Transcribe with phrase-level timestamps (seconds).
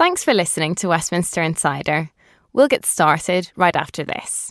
[0.00, 2.08] Thanks for listening to Westminster Insider.
[2.54, 4.50] We'll get started right after this.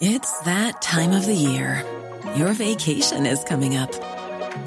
[0.00, 1.84] It's that time of the year.
[2.36, 3.90] Your vacation is coming up.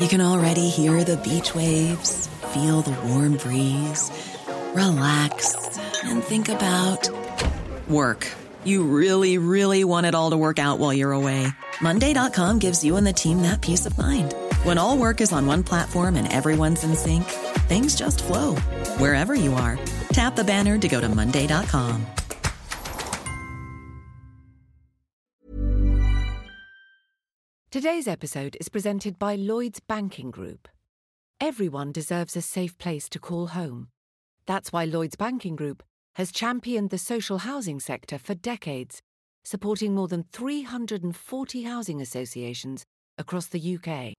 [0.01, 4.11] You can already hear the beach waves, feel the warm breeze,
[4.73, 7.09] relax, and think about
[7.87, 8.27] work.
[8.65, 11.47] You really, really want it all to work out while you're away.
[11.81, 14.35] Monday.com gives you and the team that peace of mind.
[14.63, 17.23] When all work is on one platform and everyone's in sync,
[17.67, 18.55] things just flow
[18.97, 19.77] wherever you are.
[20.09, 22.05] Tap the banner to go to Monday.com.
[27.69, 30.67] Today's episode is presented by Lloyds Banking Group.
[31.39, 33.89] Everyone deserves a safe place to call home.
[34.47, 35.83] That's why Lloyds Banking Group
[36.15, 39.01] has championed the social housing sector for decades,
[39.43, 42.85] supporting more than 340 housing associations
[43.19, 44.13] across the UK.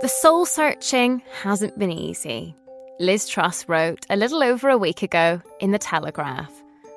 [0.00, 2.56] The soul searching hasn't been easy.
[2.98, 6.50] Liz Truss wrote a little over a week ago in The Telegraph,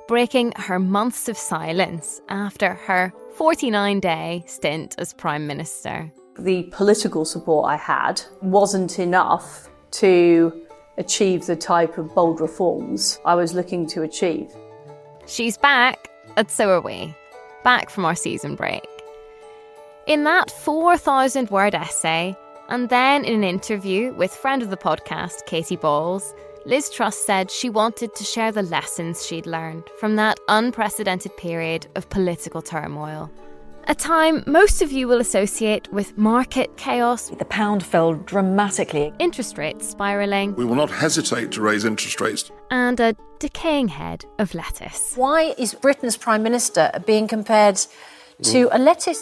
[0.08, 6.10] breaking her months of silence after her 49 day stint as Prime Minister.
[6.40, 9.68] The political support I had wasn't enough
[10.00, 10.66] to
[10.98, 14.50] achieve the type of bold reforms I was looking to achieve.
[15.26, 17.14] She's back, and so are we,
[17.66, 18.88] back from our season break.
[20.08, 22.38] In that 4,000 word essay,
[22.70, 26.34] and then in an interview with friend of the podcast, Katie Balls,
[26.66, 31.88] Liz Truss said she wanted to share the lessons she'd learned from that unprecedented period
[31.96, 33.30] of political turmoil.
[33.90, 39.12] A time most of you will associate with market chaos, The pound fell dramatically.
[39.20, 42.50] interest rates spiralling, We will not hesitate to raise interest rates.
[42.72, 45.14] and a decaying head of lettuce.
[45.18, 47.76] Why is Britain's Prime Minister being compared
[48.44, 48.70] to mm.
[48.72, 49.22] a lettuce?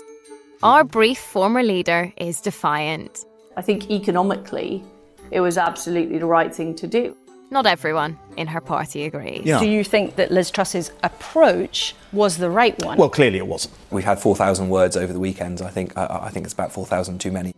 [0.62, 3.25] Our brief former leader is defiant.
[3.62, 4.84] I think economically,
[5.30, 7.16] it was absolutely the right thing to do.
[7.52, 9.46] Not everyone in her party agrees.
[9.46, 9.59] Yeah.
[9.59, 12.97] Do you think that Liz Truss's approach was the right one?
[12.97, 13.75] Well, clearly it wasn't.
[13.91, 15.62] We've had 4,000 words over the weekend.
[15.62, 17.53] I think I, I think it's about 4,000 too many.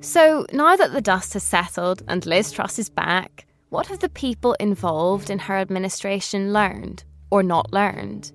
[0.00, 4.08] So now that the dust has settled and Liz Truss is back, what have the
[4.08, 8.32] people involved in her administration learned or not learned?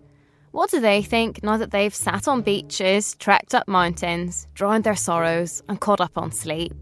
[0.54, 4.96] What do they think now that they've sat on beaches, trekked up mountains, drowned their
[4.96, 6.76] sorrows, and caught up on sleep?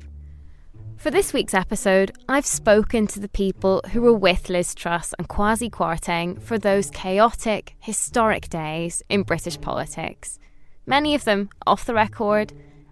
[0.97, 5.29] For this week's episode, I've spoken to the people who were with Liz Truss and
[5.29, 10.37] Kwasi Kwarteng for those chaotic, historic days in British politics.
[10.85, 12.51] Many of them off the record,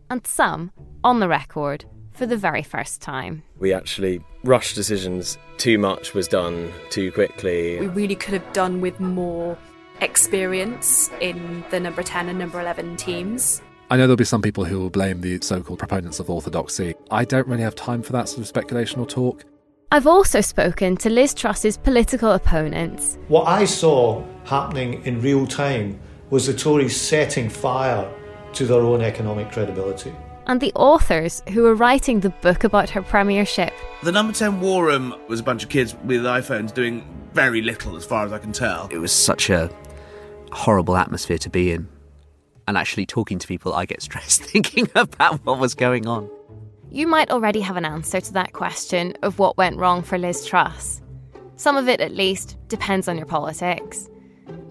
[0.10, 0.72] and some
[1.04, 3.44] on the record for the very first time.
[3.58, 5.38] We actually rushed decisions.
[5.58, 7.82] Too much was done too quickly.
[7.82, 9.58] We really could have done with more
[10.02, 13.62] experience in the number 10 and number 11 teams.
[13.92, 16.94] I know there'll be some people who will blame the so called proponents of orthodoxy.
[17.10, 19.46] I don't really have time for that sort of speculation or talk.
[19.92, 23.18] I've also spoken to Liz Truss's political opponents.
[23.28, 26.00] What I saw happening in real time
[26.30, 28.08] was the Tories setting fire
[28.54, 30.14] to their own economic credibility.
[30.46, 33.74] And the authors who were writing the book about her premiership.
[34.04, 37.96] The number 10 war room was a bunch of kids with iPhones doing very little,
[37.96, 38.88] as far as I can tell.
[38.92, 39.72] It was such a
[40.52, 41.88] horrible atmosphere to be in.
[42.68, 46.30] And actually, talking to people, I get stressed thinking about what was going on.
[46.92, 50.46] You might already have an answer to that question of what went wrong for Liz
[50.46, 51.02] Truss.
[51.56, 54.10] Some of it, at least, depends on your politics.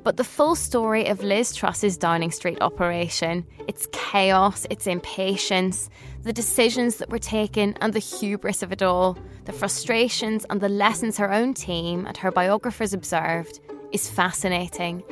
[0.03, 5.91] But the full story of Liz Truss's Downing Street operation, its chaos, its impatience,
[6.23, 10.69] the decisions that were taken, and the hubris of it all, the frustrations and the
[10.69, 13.61] lessons her own team and her biographers observed,
[13.93, 15.03] is fascinating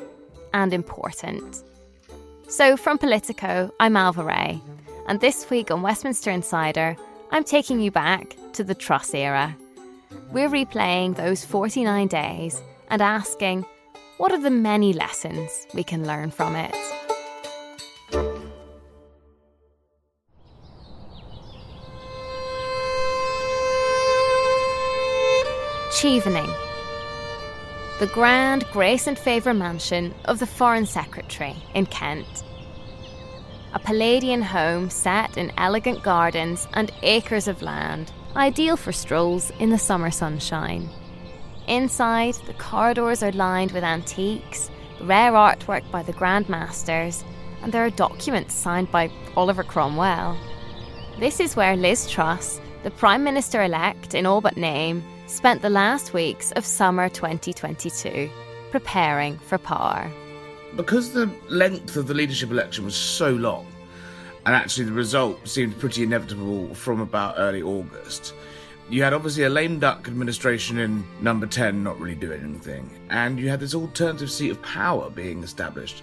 [0.57, 1.63] and important.
[2.49, 4.59] So, from Politico, I'm Alva Ray,
[5.07, 6.97] and this week on Westminster Insider,
[7.31, 9.55] I'm taking you back to the Truss era.
[10.33, 13.67] We're replaying those 49 days and asking,
[14.17, 16.75] what are the many lessons we can learn from it?
[25.91, 26.66] Chevening,
[27.99, 32.45] the grand grace and favour mansion of the Foreign Secretary in Kent.
[33.73, 39.71] A Palladian home set in elegant gardens and acres of land, ideal for strolls in
[39.71, 40.91] the summer sunshine.
[41.69, 44.71] Inside, the corridors are lined with antiques,
[45.01, 47.25] rare artwork by the Grand Masters,
[47.63, 50.39] and there are documents signed by Oliver Cromwell.
[51.19, 55.71] This is where Liz Truss, the Prime Minister elect in all but name, spent the
[55.71, 58.31] last weeks of summer 2022,
[58.71, 60.11] preparing for power.
[60.77, 63.67] because the length of the leadership election was so long,
[64.45, 68.35] and actually the result seemed pretty inevitable from about early August.
[68.91, 73.39] You had obviously a lame duck administration in number 10 not really doing anything, and
[73.41, 76.03] you had this alternative seat of power being established.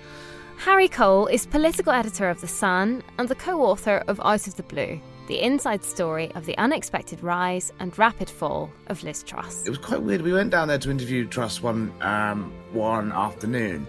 [0.57, 4.55] Harry Cole is political editor of The Sun and the co author of Out of
[4.55, 9.65] the Blue, the inside story of the unexpected rise and rapid fall of Liz Truss.
[9.65, 10.21] It was quite weird.
[10.21, 13.87] We went down there to interview Truss one um, one afternoon,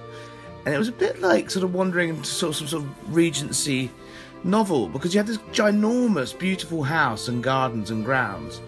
[0.65, 3.15] and it was a bit like sort of wandering into sort of some sort of
[3.15, 3.91] Regency
[4.45, 8.61] novel because you had this ginormous, beautiful house and gardens and grounds.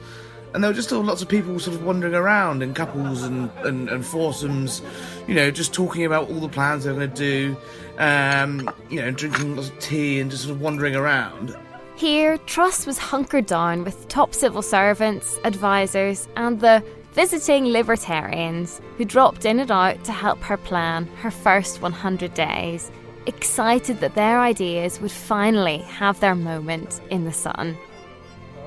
[0.55, 3.51] And there were just all lots of people sort of wandering around in couples and,
[3.59, 4.81] and, and foursomes,
[5.27, 7.57] you know, just talking about all the plans they were going to do,
[7.99, 11.55] um, you know, drinking lots of tea and just sort of wandering around.
[11.97, 19.07] Here, Truss was hunkered down with top civil servants, advisors, and the visiting libertarians who
[19.07, 22.91] dropped in and out to help her plan her first 100 days
[23.25, 27.75] excited that their ideas would finally have their moment in the sun.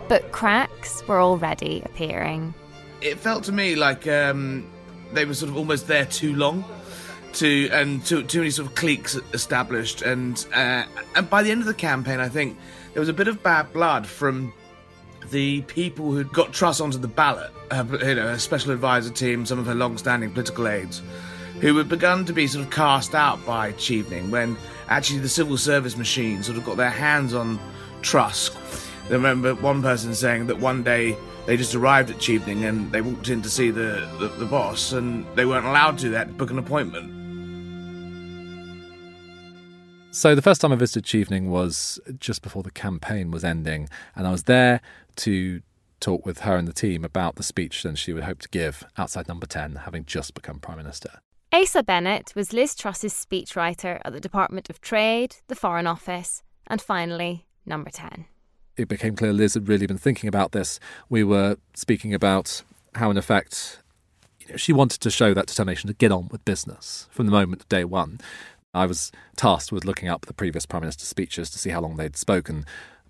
[0.08, 2.56] But cracks were already appearing.
[3.00, 4.68] It felt to me like um,
[5.14, 6.66] they were sort of almost there too long.
[7.34, 10.86] To and too, too many sort of cliques established, and uh,
[11.16, 12.58] and by the end of the campaign, I think
[12.94, 14.54] there was a bit of bad blood from
[15.32, 17.52] the people who got Truss onto the ballot.
[17.72, 21.02] Uh, you know, a special advisor team, some of her long-standing political aides,
[21.62, 24.58] who had begun to be sort of cast out by Chevening when
[24.88, 27.60] actually the civil service machine sort of got their hands on
[28.02, 28.50] Truss.
[29.10, 31.16] I remember one person saying that one day
[31.46, 34.94] they just arrived at Chevening and they walked in to see the, the, the boss
[34.94, 37.19] and they weren't allowed to, they had to book an appointment.
[40.12, 44.26] So the first time I visited Chevening was just before the campaign was ending, and
[44.26, 44.82] I was there
[45.18, 45.62] to
[46.00, 48.84] talk with her and the team about the speech that she would hope to give
[48.98, 51.20] outside Number 10, having just become Prime Minister.
[51.54, 56.82] Asa Bennett was Liz Truss's speechwriter at the Department of Trade, the Foreign Office, and
[56.82, 58.26] finally, Number 10.
[58.78, 60.80] It became clear Liz had really been thinking about this.
[61.08, 62.64] We were speaking about
[62.96, 63.80] how, in effect,
[64.56, 67.70] she wanted to show that determination to get on with business from the moment of
[67.70, 68.20] day one.
[68.74, 71.96] I was tasked with looking up the previous Prime Minister's speeches to see how long
[71.96, 72.66] they'd spoken.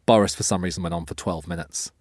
[0.05, 1.91] Boris, for some reason, went on for 12 minutes.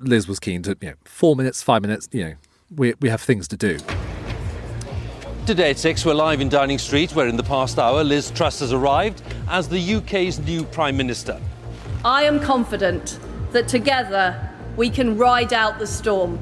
[0.00, 2.34] Liz was keen to, you know, four minutes, five minutes, you know,
[2.76, 3.78] we, we have things to do.
[5.46, 8.60] Today at 6, we're live in Downing Street, where in the past hour Liz Truss
[8.60, 11.40] has arrived as the UK's new Prime Minister.
[12.04, 13.18] I am confident
[13.50, 16.38] that together we can ride out the storm.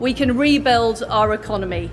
[0.00, 1.92] We can rebuild our economy.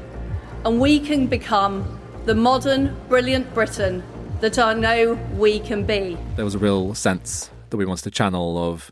[0.65, 4.04] And we can become the modern, brilliant Britain
[4.42, 6.18] that I know we can be.
[6.36, 8.92] There was a real sense that we wanted to channel of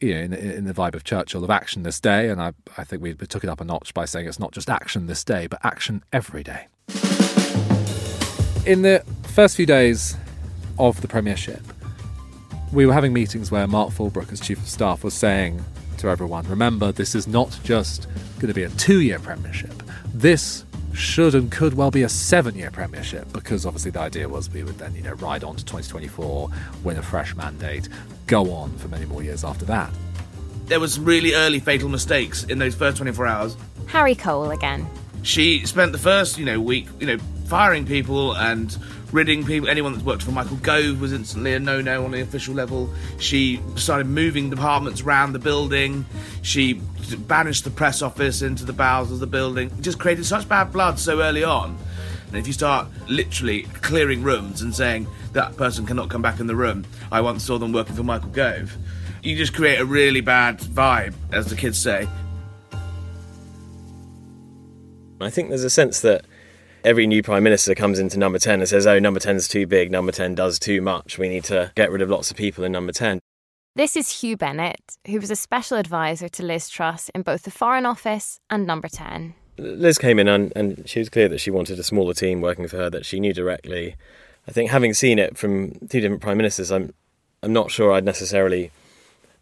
[0.00, 2.84] you know, in, in, the vibe of Churchill of action this day, and I, I
[2.84, 5.46] think we took it up a notch by saying it's not just action this day,
[5.46, 6.66] but action every day.
[8.66, 10.16] In the first few days
[10.78, 11.62] of the Premiership,
[12.72, 15.64] we were having meetings where Mark Fullbrook, as Chief of Staff, was saying
[15.98, 19.82] to everyone, remember, this is not just going to be a two year Premiership.
[20.12, 24.48] This should and could well be a seven year Premiership because obviously the idea was
[24.50, 26.48] we would then, you know, ride on to 2024,
[26.82, 27.88] win a fresh mandate,
[28.26, 29.92] go on for many more years after that.
[30.66, 33.56] There was some really early fatal mistakes in those first 24 hours.
[33.86, 34.88] Harry Cole again.
[35.22, 38.76] She spent the first, you know, week, you know, firing people and
[39.14, 39.68] ridding people.
[39.68, 42.92] Anyone that's worked for Michael Gove was instantly a no-no on the official level.
[43.18, 46.04] She started moving departments around the building.
[46.42, 46.74] She
[47.18, 49.70] banished the press office into the bowels of the building.
[49.78, 51.78] It just created such bad blood so early on.
[52.26, 56.48] And if you start literally clearing rooms and saying that person cannot come back in
[56.48, 58.76] the room, I once saw them working for Michael Gove.
[59.22, 62.08] You just create a really bad vibe, as the kids say.
[65.20, 66.24] I think there's a sense that
[66.84, 69.90] every new prime minister comes into number 10 and says, oh, number 10's too big,
[69.90, 72.72] number 10 does too much, we need to get rid of lots of people in
[72.72, 73.20] number 10.
[73.76, 77.50] This is Hugh Bennett, who was a special advisor to Liz Truss in both the
[77.50, 79.34] Foreign Office and number 10.
[79.56, 82.68] Liz came in and, and she was clear that she wanted a smaller team working
[82.68, 83.96] for her that she knew directly.
[84.46, 86.92] I think having seen it from two different prime ministers, I'm
[87.42, 88.70] I'm not sure I'd necessarily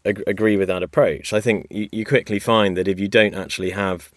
[0.05, 1.31] ag- agree with that approach.
[1.31, 4.11] I think you, you quickly find that if you don't actually have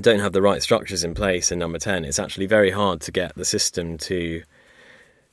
[0.00, 3.10] don't have the right structures in place in number 10 it's actually very hard to
[3.10, 4.42] get the system to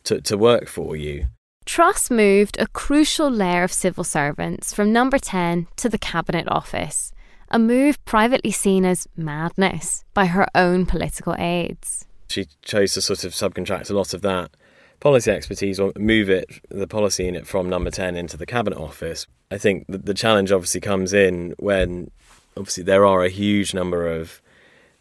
[0.03, 1.25] to, to work for you.
[1.65, 7.11] Truss moved a crucial layer of civil servants from number 10 to the cabinet office
[7.49, 12.05] a move privately seen as madness by her own political aides.
[12.27, 14.51] She chose to sort of subcontract a lot of that
[14.99, 18.77] policy expertise or move it the policy in it from number 10 into the cabinet
[18.77, 19.27] office.
[19.51, 22.09] I think the challenge obviously comes in when
[22.57, 24.41] obviously there are a huge number of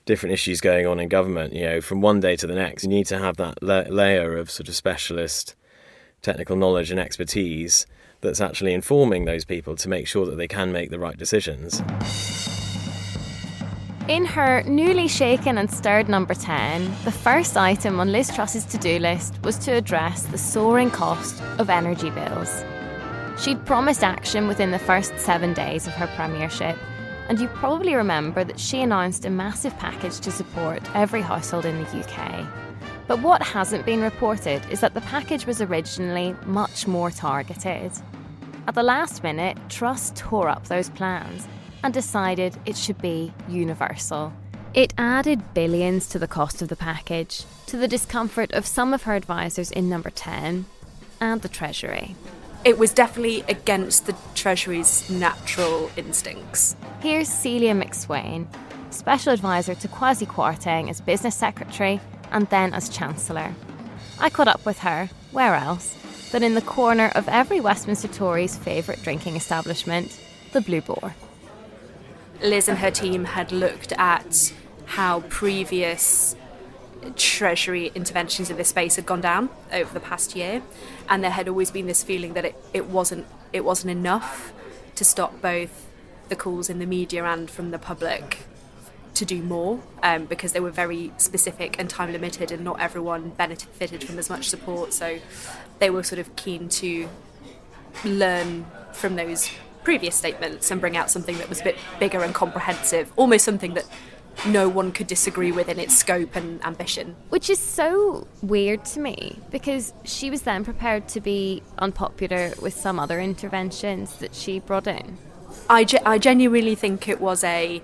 [0.05, 2.91] different issues going on in government, you know, from one day to the next, you
[2.91, 5.55] need to have that la- layer of sort of specialist
[6.23, 7.87] technical knowledge and expertise
[8.21, 11.83] that's actually informing those people to make sure that they can make the right decisions.
[14.09, 18.79] In her newly shaken and stirred number 10, the first item on Liz Truss's to
[18.79, 22.65] do list was to address the soaring cost of energy bills.
[23.39, 26.79] She'd promised action within the first seven days of her premiership,
[27.29, 31.83] and you probably remember that she announced a massive package to support every household in
[31.83, 32.47] the UK.
[33.07, 37.93] But what hasn't been reported is that the package was originally much more targeted.
[38.67, 41.47] At the last minute, Truss tore up those plans
[41.83, 44.33] and decided it should be universal.
[44.73, 49.03] It added billions to the cost of the package, to the discomfort of some of
[49.03, 50.65] her advisors in number 10
[51.21, 52.17] and the Treasury.
[52.65, 56.77] It was definitely against the Treasury's natural instincts.
[57.01, 58.47] Here's Celia McSwain,
[58.89, 63.55] Special Advisor to Kwasi Kwarteng as Business Secretary and then as Chancellor.
[64.19, 65.95] I caught up with her, where else,
[66.33, 70.19] than in the corner of every Westminster Tory's favourite drinking establishment,
[70.53, 71.15] the Blue Boar.
[72.43, 74.55] Liz and her team had looked at
[74.87, 76.35] how previous
[77.17, 80.63] Treasury interventions in this space had gone down over the past year,
[81.09, 84.53] and there had always been this feeling that it, it wasn't it wasn't enough
[84.97, 85.89] to stop both
[86.29, 88.39] the calls in the media and from the public
[89.15, 93.31] to do more um, because they were very specific and time limited, and not everyone
[93.31, 94.93] benefited from as much support.
[94.93, 95.19] So
[95.79, 97.09] they were sort of keen to
[98.05, 99.51] learn from those
[99.85, 103.75] previous statements and bring out something that was a bit bigger and comprehensive, almost something
[103.75, 103.85] that
[104.47, 107.17] no one could disagree with in its scope and ambition.
[107.29, 112.75] Which is so weird to me because she was then prepared to be unpopular with
[112.75, 115.19] some other interventions that she brought in.
[115.71, 117.83] I, ge- I genuinely think it was a.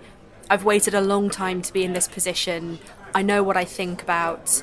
[0.51, 2.81] I've waited a long time to be in this position.
[3.15, 4.63] I know what I think about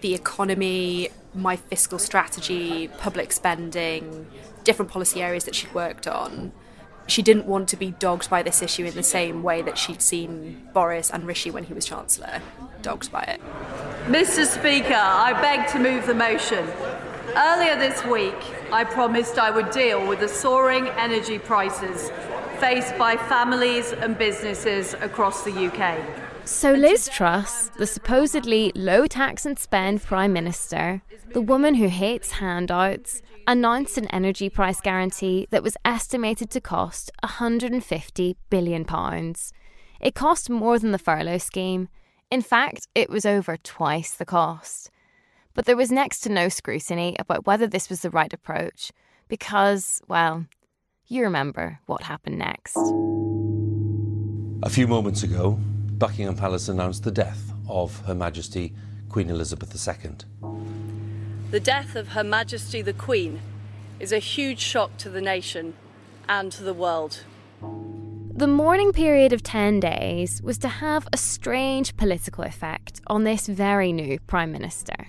[0.00, 4.26] the economy, my fiscal strategy, public spending,
[4.64, 6.52] different policy areas that she'd worked on.
[7.10, 10.00] She didn't want to be dogged by this issue in the same way that she'd
[10.00, 12.40] seen Boris and Rishi when he was Chancellor,
[12.82, 13.40] dogged by it.
[14.06, 14.46] Mr.
[14.46, 16.64] Speaker, I beg to move the motion.
[17.36, 18.36] Earlier this week,
[18.72, 22.12] I promised I would deal with the soaring energy prices
[22.60, 25.98] faced by families and businesses across the UK.
[26.44, 31.02] So, Liz Truss, the supposedly low tax and spend Prime Minister,
[31.32, 37.10] the woman who hates handouts, announced an energy price guarantee that was estimated to cost
[37.24, 38.86] £150 billion.
[40.00, 41.88] It cost more than the furlough scheme.
[42.30, 44.90] In fact, it was over twice the cost.
[45.54, 48.92] But there was next to no scrutiny about whether this was the right approach
[49.28, 50.46] because, well,
[51.06, 52.76] you remember what happened next.
[54.62, 55.58] A few moments ago,
[55.98, 58.74] Buckingham Palace announced the death of Her Majesty
[59.08, 60.49] Queen Elizabeth II.
[61.50, 63.40] The death of Her Majesty the Queen
[63.98, 65.74] is a huge shock to the nation
[66.28, 67.24] and to the world.
[68.32, 73.48] The mourning period of 10 days was to have a strange political effect on this
[73.48, 75.08] very new Prime Minister.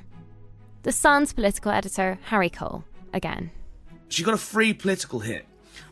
[0.81, 3.51] The Sun's political editor, Harry Cole, again.
[4.09, 5.45] She got a free political hit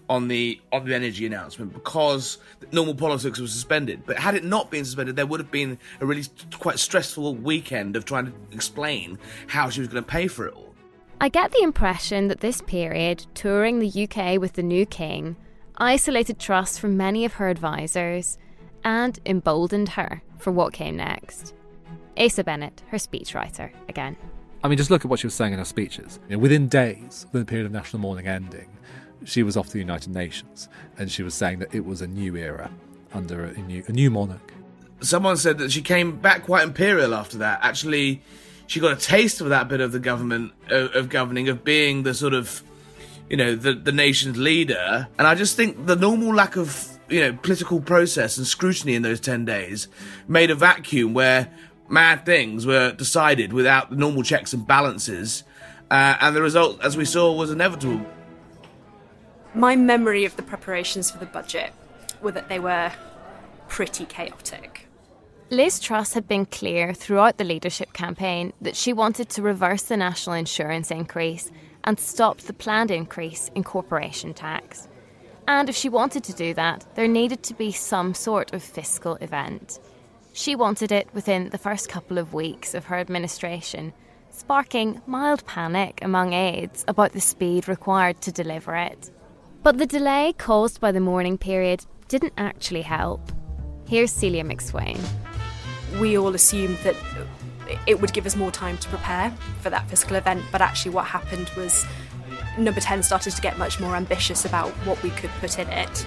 [0.10, 2.40] on the on the energy announcement because
[2.72, 4.02] normal politics was suspended.
[4.06, 6.26] But had it not been suspended, there would have been a really
[6.58, 10.54] quite stressful weekend of trying to explain how she was going to pay for it
[10.54, 10.74] all.
[11.22, 15.36] I get the impression that this period, touring the UK with the new king,
[15.78, 18.38] isolated Truss from many of her advisors
[18.84, 21.54] and emboldened her for what came next.
[22.18, 24.16] Asa Bennett, her speechwriter, again.
[24.64, 26.20] I mean, just look at what she was saying in her speeches.
[26.28, 28.70] You know, within days, within the period of national mourning ending,
[29.26, 32.36] she was off the United Nations, and she was saying that it was a new
[32.36, 32.72] era
[33.14, 34.54] under a new, a new monarch.
[35.02, 37.60] Someone said that she came back quite imperial after that.
[37.64, 38.22] Actually,
[38.68, 42.14] she got a taste of that bit of the government of, governing, of being the
[42.14, 42.62] sort of,
[43.30, 45.08] you know, the the nation's leader.
[45.18, 49.02] And I just think the normal lack of you know political process and scrutiny in
[49.02, 49.88] those ten days
[50.28, 51.52] made a vacuum where
[51.88, 55.44] mad things were decided without the normal checks and balances,
[55.90, 58.06] uh, and the result, as we saw, was inevitable.
[59.54, 61.74] My memory of the preparations for the budget
[62.22, 62.92] were that they were
[63.68, 64.88] pretty chaotic.
[65.50, 69.98] Liz Truss had been clear throughout the leadership campaign that she wanted to reverse the
[69.98, 71.50] national insurance increase
[71.84, 74.88] and stop the planned increase in corporation tax.
[75.48, 79.16] And if she wanted to do that, there needed to be some sort of fiscal
[79.16, 79.80] event.
[80.34, 83.94] She wanted it within the first couple of weeks of her administration,
[84.30, 89.10] sparking mild panic among aides about the speed required to deliver it.
[89.62, 93.32] But the delay caused by the mourning period didn't actually help.
[93.88, 95.00] Here's Celia McSwain.
[96.00, 96.96] we all assumed that
[97.86, 101.06] it would give us more time to prepare for that fiscal event, but actually, what
[101.06, 101.86] happened was
[102.58, 106.06] number 10 started to get much more ambitious about what we could put in it.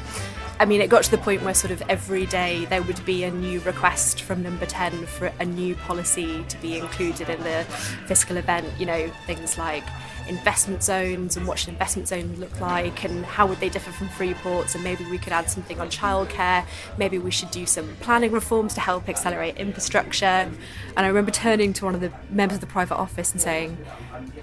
[0.62, 3.24] I mean, it got to the point where sort of every day there would be
[3.24, 7.64] a new request from number 10 for a new policy to be included in the
[8.06, 8.68] fiscal event.
[8.78, 9.82] You know, things like
[10.28, 14.08] investment zones and what should investment zones look like and how would they differ from
[14.10, 16.64] free ports and maybe we could add something on childcare
[16.96, 20.56] maybe we should do some planning reforms to help accelerate infrastructure and
[20.96, 23.76] I remember turning to one of the members of the private office and saying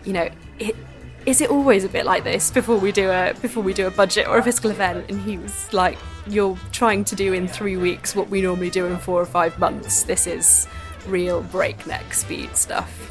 [0.03, 0.27] you know
[0.59, 0.75] it,
[1.25, 3.91] is it always a bit like this before we do a before we do a
[3.91, 5.97] budget or a fiscal event and he was like
[6.27, 9.59] you're trying to do in 3 weeks what we normally do in 4 or 5
[9.59, 10.67] months this is
[11.07, 13.09] real breakneck speed stuff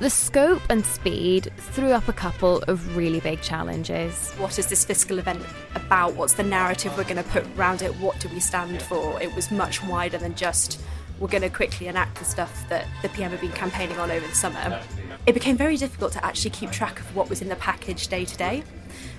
[0.00, 4.32] the scope and speed threw up a couple of really big challenges.
[4.32, 5.40] What is this fiscal event
[5.76, 6.14] about?
[6.14, 7.94] What's the narrative we're going to put around it?
[8.00, 9.22] What do we stand for?
[9.22, 10.80] It was much wider than just
[11.20, 14.26] we're going to quickly enact the stuff that the PM had been campaigning on over
[14.26, 14.82] the summer.
[15.26, 18.24] It became very difficult to actually keep track of what was in the package day
[18.24, 18.62] to day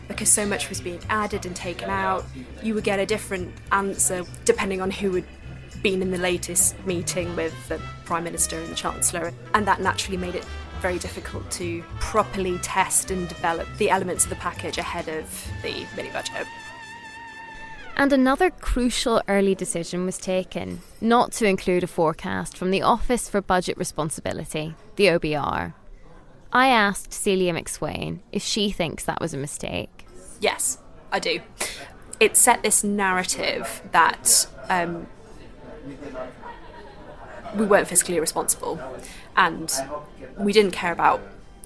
[0.07, 2.25] because so much was being added and taken out.
[2.61, 5.25] You would get a different answer depending on who had
[5.81, 10.17] been in the latest meeting with the Prime Minister and the Chancellor, and that naturally
[10.17, 10.45] made it
[10.79, 15.85] very difficult to properly test and develop the elements of the package ahead of the
[15.95, 16.45] mini budget.
[17.97, 23.29] And another crucial early decision was taken not to include a forecast from the Office
[23.29, 25.73] for Budget Responsibility, the OBR.
[26.55, 30.07] I asked Celia McSwain if she thinks that was a mistake.
[30.39, 30.77] Yes,
[31.11, 31.41] I do.
[32.21, 35.07] It set this narrative that um,
[37.57, 38.79] we weren't fiscally responsible
[39.35, 39.69] and
[40.37, 41.19] we didn't care about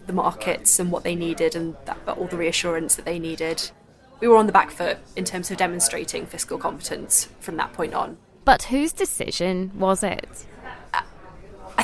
[0.07, 3.69] the markets and what they needed and that, all the reassurance that they needed.
[4.21, 7.93] We were on the back foot in terms of demonstrating fiscal competence from that point
[7.93, 8.17] on.
[8.43, 10.47] But whose decision was it?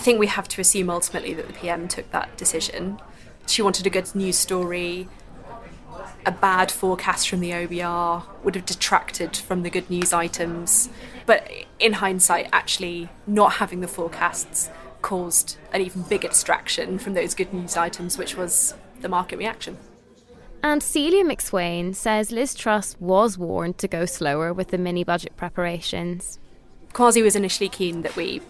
[0.05, 3.01] I think we have to assume ultimately that the PM took that decision.
[3.47, 5.07] She wanted a good news story.
[6.27, 10.89] A bad forecast from the OBR would have detracted from the good news items.
[11.25, 14.70] But in hindsight, actually, not having the forecasts
[15.01, 19.79] caused an even bigger distraction from those good news items, which was the market reaction.
[20.61, 25.35] And Celia McSwain says Liz Truss was warned to go slower with the mini budget
[25.35, 26.37] preparations.
[26.94, 28.44] Kwasi was initially keen that we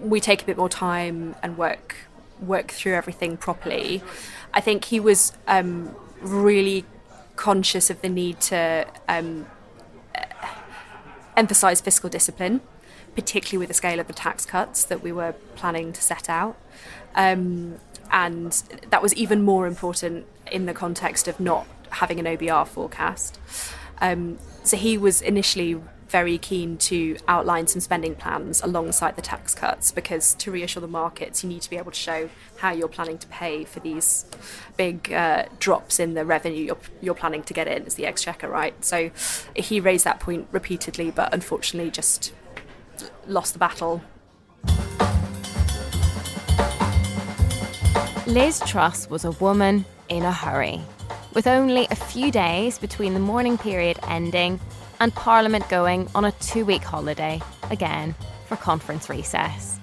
[0.00, 1.96] we take a bit more time and work
[2.40, 4.02] work through everything properly.
[4.54, 6.86] I think he was um, really
[7.36, 9.46] conscious of the need to um,
[11.36, 12.60] emphasise fiscal discipline
[13.14, 16.56] particularly with the scale of the tax cuts that we were planning to set out.
[17.14, 17.76] Um,
[18.10, 18.52] and
[18.90, 23.38] that was even more important in the context of not having an OBR forecast.
[24.00, 29.54] Um, so he was initially very keen to outline some spending plans alongside the tax
[29.54, 32.88] cuts because to reassure the markets, you need to be able to show how you're
[32.88, 34.26] planning to pay for these
[34.76, 38.48] big uh, drops in the revenue you're, you're planning to get in as the exchequer,
[38.48, 38.84] right?
[38.84, 39.10] So
[39.54, 42.34] he raised that point repeatedly, but unfortunately just
[43.26, 44.02] lost the battle.
[48.26, 50.80] Liz Truss was a woman in a hurry.
[51.32, 54.58] With only a few days between the mourning period ending
[54.98, 57.40] and Parliament going on a two week holiday,
[57.70, 58.16] again,
[58.46, 59.78] for conference recess.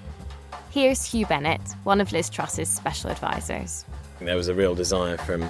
[0.72, 3.86] Here's Hugh Bennett, one of Liz Truss's special advisors.
[4.20, 5.48] There was a real desire from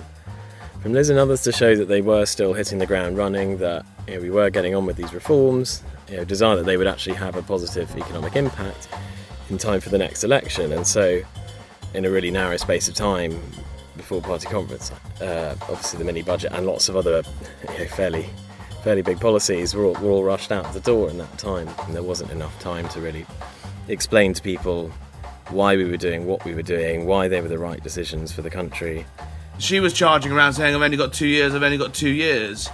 [0.83, 3.83] from Liz and others to show that they were still hitting the ground running, that
[4.07, 6.85] you know, we were getting on with these reforms, you know, desire that they would
[6.85, 8.87] actually have a positive economic impact
[9.49, 10.71] in time for the next election.
[10.71, 11.21] And so,
[11.95, 13.41] in a really narrow space of time
[13.97, 17.23] before party conference, uh, obviously the mini budget and lots of other
[17.73, 18.29] you know, fairly
[18.83, 21.95] fairly big policies were all, were all rushed out the door in that time, and
[21.95, 23.25] there wasn't enough time to really
[23.89, 24.89] explain to people
[25.49, 28.41] why we were doing what we were doing, why they were the right decisions for
[28.41, 29.05] the country.
[29.59, 31.55] She was charging around saying, "I've only got two years.
[31.55, 32.69] I've only got two years."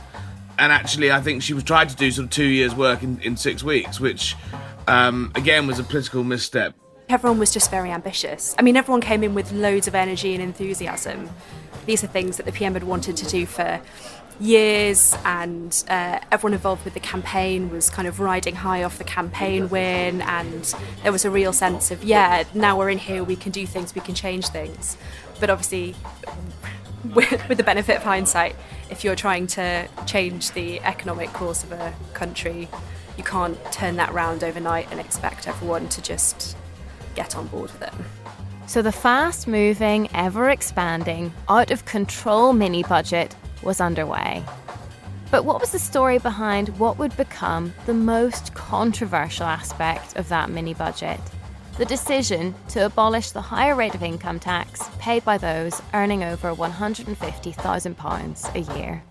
[0.60, 3.20] and actually, I think she was trying to do sort of two years' work in,
[3.22, 4.36] in six weeks, which
[4.88, 6.76] um, again was a political misstep.
[7.10, 8.56] Everyone was just very ambitious.
[8.58, 11.30] I mean, everyone came in with loads of energy and enthusiasm.
[11.86, 13.82] These are things that the PM had wanted to do for
[14.40, 19.04] years, and uh, everyone involved with the campaign was kind of riding high off the
[19.04, 23.36] campaign win, and there was a real sense of, yeah, now we're in here, we
[23.36, 24.98] can do things, we can change things.
[25.40, 25.96] But obviously,
[27.14, 28.56] with, the benefit of hindsight,
[28.90, 32.70] if you're trying to change the economic course of a country,
[33.18, 36.56] you can't turn that round overnight and expect everyone to just
[37.16, 37.94] get on board with it.
[38.66, 44.44] So the fast moving, ever expanding, out of control mini budget was underway.
[45.32, 50.50] But what was the story behind what would become the most controversial aspect of that
[50.50, 51.20] mini budget?
[51.78, 56.54] The decision to abolish the higher rate of income tax paid by those earning over
[56.54, 59.04] £150,000 a year.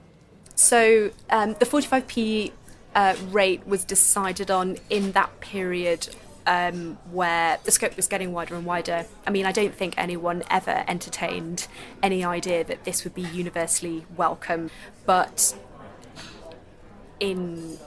[0.55, 2.53] So um, the 45p
[2.95, 6.09] uh, rate was decided on in that period
[6.47, 9.07] um, where the scope was getting wider and wider.
[9.27, 11.67] I mean, I don't think anyone ever entertained
[12.03, 14.71] any idea that this would be universally welcome,
[15.07, 15.57] but
[17.21, 17.79] in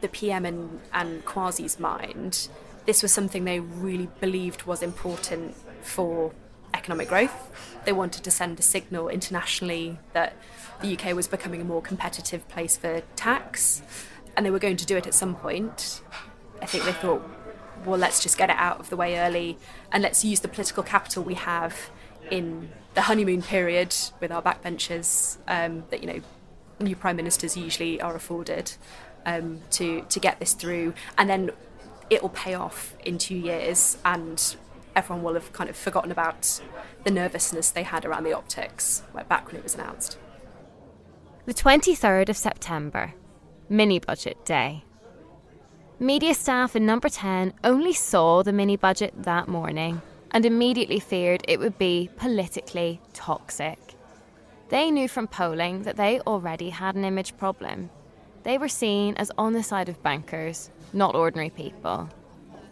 [0.00, 2.48] the PM and, and Kwasi's mind,
[2.86, 6.32] this was something they really believed was important for
[6.74, 7.80] economic growth.
[7.84, 10.34] They wanted to send a signal internationally that
[10.80, 13.82] the UK was becoming a more competitive place for tax,
[14.36, 16.00] and they were going to do it at some point.
[16.60, 17.22] I think they thought,
[17.84, 19.58] well, let's just get it out of the way early
[19.90, 21.90] and let's use the political capital we have
[22.30, 26.20] in the honeymoon period with our backbenchers um, that, you know,
[26.80, 28.72] new prime ministers usually are afforded
[29.24, 31.50] um, to to get this through, and then
[32.10, 34.56] it will pay off in two years, and
[34.94, 36.60] everyone will have kind of forgotten about
[37.04, 40.18] the nervousness they had around the optics like back when it was announced.
[41.46, 43.14] The 23rd of September,
[43.68, 44.84] mini budget day.
[46.02, 51.44] Media staff in number 10 only saw the mini budget that morning and immediately feared
[51.46, 53.78] it would be politically toxic.
[54.68, 57.88] They knew from polling that they already had an image problem.
[58.42, 62.08] They were seen as on the side of bankers, not ordinary people.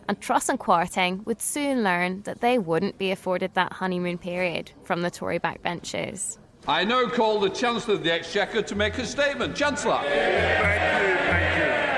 [0.09, 4.73] And Truss and Kwarteng would soon learn that they wouldn't be afforded that honeymoon period
[4.83, 6.38] from the Tory backbenches.
[6.66, 9.55] I now call the Chancellor of the Exchequer to make a statement.
[9.55, 10.01] Chancellor.
[10.03, 11.89] Thank you, thank you.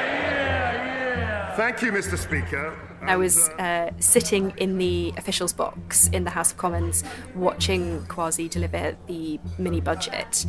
[1.57, 2.17] Thank you, Mr.
[2.17, 2.79] Speaker.
[3.03, 8.49] I was uh, sitting in the officials' box in the House of Commons watching Kwasi
[8.49, 10.47] deliver the mini budget.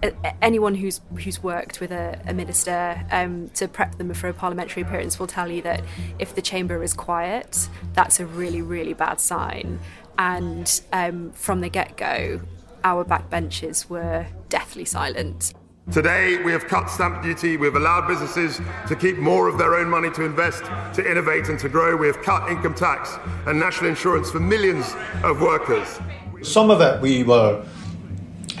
[0.00, 4.34] Uh, anyone who's who's worked with a, a minister um, to prep them for a
[4.34, 5.82] parliamentary appearance will tell you that
[6.20, 9.80] if the chamber is quiet, that's a really really bad sign.
[10.18, 12.40] And um, from the get go,
[12.84, 15.52] our backbenches were deathly silent.
[15.90, 17.56] Today, we have cut stamp duty.
[17.56, 20.62] We've allowed businesses to keep more of their own money to invest,
[20.94, 21.96] to innovate, and to grow.
[21.96, 25.98] We have cut income tax and national insurance for millions of workers.
[26.42, 27.64] Some of it we were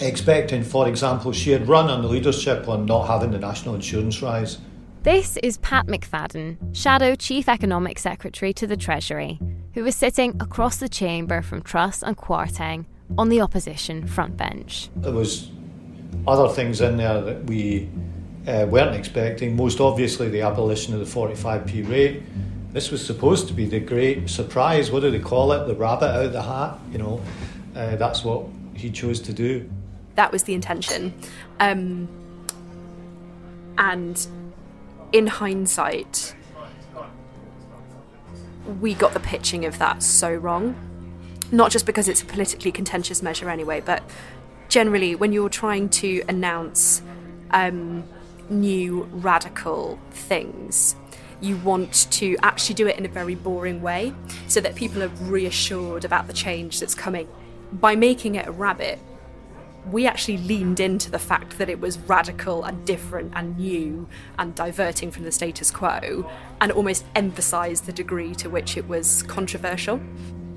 [0.00, 4.22] expecting, for example, she had run on the leadership on not having the national insurance
[4.22, 4.56] rise.
[5.02, 9.38] This is Pat McFadden, Shadow Chief Economic Secretary to the Treasury,
[9.74, 12.86] who was sitting across the chamber from Truss and Kwarteng
[13.18, 14.88] on the opposition front bench.
[14.96, 15.50] There was
[16.26, 17.88] other things in there that we
[18.46, 19.56] uh, weren't expecting.
[19.56, 22.22] Most obviously, the abolition of the 45p rate.
[22.72, 24.90] This was supposed to be the great surprise.
[24.90, 25.66] What do they call it?
[25.66, 26.78] The rabbit out of the hat.
[26.92, 27.20] You know,
[27.74, 29.68] uh, that's what he chose to do.
[30.14, 31.14] That was the intention.
[31.60, 32.08] Um,
[33.78, 34.26] and
[35.12, 36.34] in hindsight,
[38.80, 40.74] we got the pitching of that so wrong.
[41.50, 44.02] Not just because it's a politically contentious measure anyway, but
[44.68, 47.02] generally, when you're trying to announce
[47.50, 48.04] um,
[48.48, 50.94] new radical things,
[51.40, 54.12] you want to actually do it in a very boring way
[54.48, 57.28] so that people are reassured about the change that's coming.
[57.72, 58.98] By making it a rabbit,
[59.90, 64.54] we actually leaned into the fact that it was radical and different and new and
[64.54, 66.28] diverting from the status quo
[66.60, 70.00] and almost emphasised the degree to which it was controversial.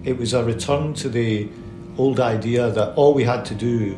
[0.04, 1.50] It was a return to the
[2.02, 3.96] old idea that all we had to do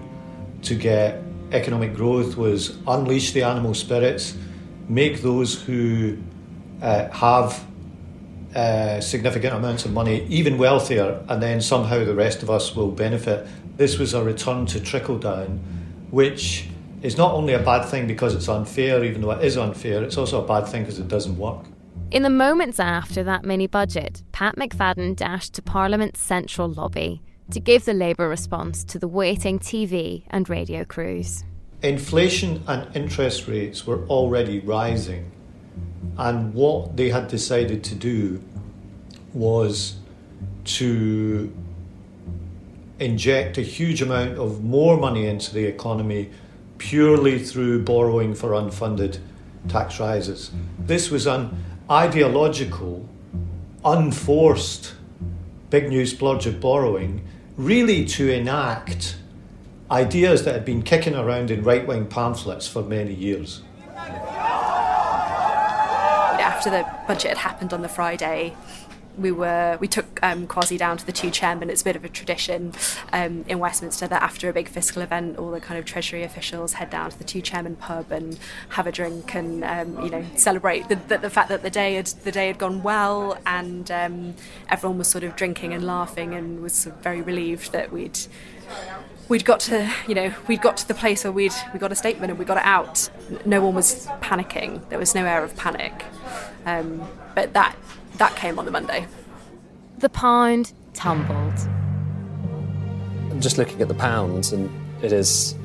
[0.61, 4.35] to get economic growth was unleash the animal spirits,
[4.89, 6.17] make those who
[6.81, 7.65] uh, have
[8.55, 12.91] uh, significant amounts of money even wealthier, and then somehow the rest of us will
[12.91, 13.47] benefit.
[13.77, 15.61] This was a return to trickle down,
[16.11, 16.67] which
[17.01, 20.17] is not only a bad thing because it's unfair, even though it is unfair, it's
[20.17, 21.63] also a bad thing because it doesn't work.
[22.11, 27.21] In the moments after that mini budget, Pat McFadden dashed to Parliament's central lobby
[27.53, 31.43] to give the Labour response to the waiting TV and radio crews.
[31.83, 35.31] Inflation and interest rates were already rising,
[36.17, 38.41] and what they had decided to do
[39.33, 39.97] was
[40.63, 41.53] to
[42.99, 46.31] inject a huge amount of more money into the economy
[46.79, 49.19] purely through borrowing for unfunded
[49.67, 50.49] tax rises.
[50.79, 53.07] This was an ideological,
[53.85, 54.95] unforced
[55.69, 59.17] big new splurge of borrowing, really to enact
[59.91, 63.61] ideas that had been kicking around in right wing pamphlets for many years.
[66.39, 68.55] After the budget had happened on the Friday,
[69.17, 71.69] we were we took um, Kwasi down to the two chairmen.
[71.69, 72.73] It's a bit of a tradition
[73.11, 76.73] um, in Westminster that after a big fiscal event, all the kind of Treasury officials
[76.73, 78.37] head down to the two chairmen pub and
[78.69, 81.95] have a drink and um, you know celebrate the, the, the, fact that the day
[81.95, 84.35] had the day had gone well and um,
[84.69, 88.19] everyone was sort of drinking and laughing and was sort of very relieved that we'd
[89.29, 91.95] we'd got to you know we'd got to the place where we'd we got a
[91.95, 93.09] statement and we got it out.
[93.45, 94.87] No one was panicking.
[94.89, 96.05] There was no air of panic.
[96.65, 97.75] Um, but that
[98.17, 99.07] that came on the Monday.
[99.99, 101.53] The pound tumbled.
[103.31, 104.69] I'm just looking at the pounds, and
[105.03, 105.55] it is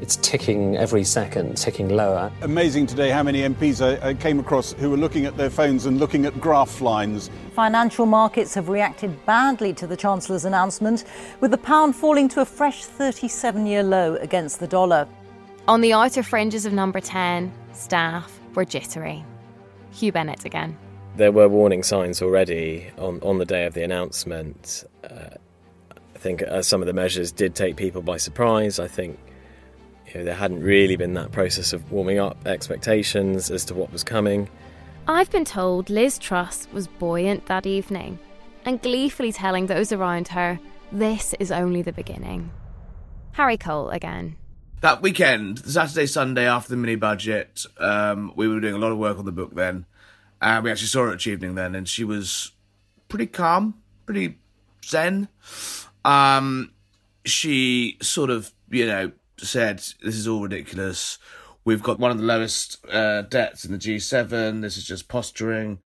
[0.00, 2.30] it's ticking every second, ticking lower.
[2.42, 5.86] Amazing today how many MPs I, I, came across who were looking at their phones
[5.86, 7.30] and looking at graph lines.
[7.52, 11.04] Financial markets have reacted badly to the Chancellor's announcement,
[11.40, 15.08] with the pound falling to a fresh 37 year low against the dollar.
[15.66, 19.24] On the outer fringes of number 10, staff were jittery.
[19.92, 20.76] Hugh Bennett again
[21.16, 24.84] there were warning signs already on, on the day of the announcement.
[25.04, 25.30] Uh,
[25.90, 28.78] I think uh, some of the measures did take people by surprise.
[28.78, 29.18] I think
[30.08, 33.92] you know, there hadn't really been that process of warming up expectations as to what
[33.92, 34.48] was coming.
[35.08, 38.18] I've been told Liz Truss was buoyant that evening
[38.64, 40.58] and gleefully telling those around her,
[40.90, 42.50] this is only the beginning.
[43.32, 44.36] Harry Cole again.
[44.80, 48.98] That weekend, Saturday, Sunday after the mini budget, um, we were doing a lot of
[48.98, 49.86] work on the book then.
[50.40, 52.52] And we actually saw her at Chevening then, and she was
[53.08, 54.38] pretty calm, pretty
[54.84, 55.28] zen.
[56.04, 56.72] Um,
[57.24, 61.18] she sort of, you know, said, This is all ridiculous.
[61.64, 64.62] We've got one of the lowest uh, debts in the G7.
[64.62, 65.80] This is just posturing.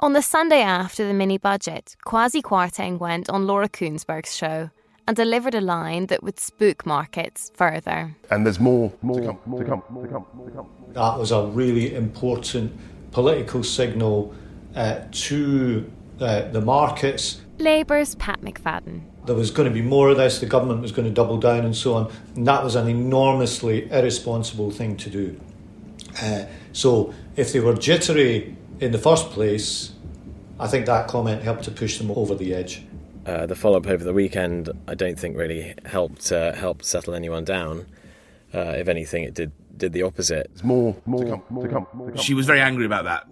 [0.00, 4.70] On the Sunday after the mini budget, Kwasi Kwarteng went on Laura Kuenssberg's show
[5.06, 8.14] and delivered a line that would spook markets further.
[8.30, 10.66] And there's more, more to come, to come, to come, to come.
[10.92, 12.72] That was a really important
[13.14, 14.34] political signal
[14.74, 17.40] uh, to uh, the markets.
[17.58, 19.02] Labour's Pat McFadden.
[19.24, 21.64] There was going to be more of this, the government was going to double down
[21.64, 22.12] and so on.
[22.34, 25.40] And that was an enormously irresponsible thing to do.
[26.20, 29.92] Uh, so if they were jittery in the first place,
[30.58, 32.82] I think that comment helped to push them over the edge.
[33.24, 37.14] Uh, the follow up over the weekend, I don't think really helped uh, helped settle
[37.14, 37.86] anyone down.
[38.52, 40.50] Uh, if anything, it did did the opposite.
[40.52, 42.16] It's more, more to come, to come, to come.
[42.16, 43.26] She was very angry about that.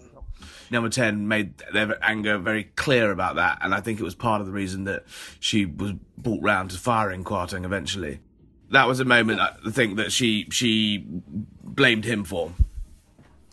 [0.70, 4.40] Number 10 made their anger very clear about that, and I think it was part
[4.40, 5.04] of the reason that
[5.38, 8.20] she was brought round to firing Kwarteng eventually.
[8.70, 11.04] That was a moment, I think, that she she
[11.62, 12.52] blamed him for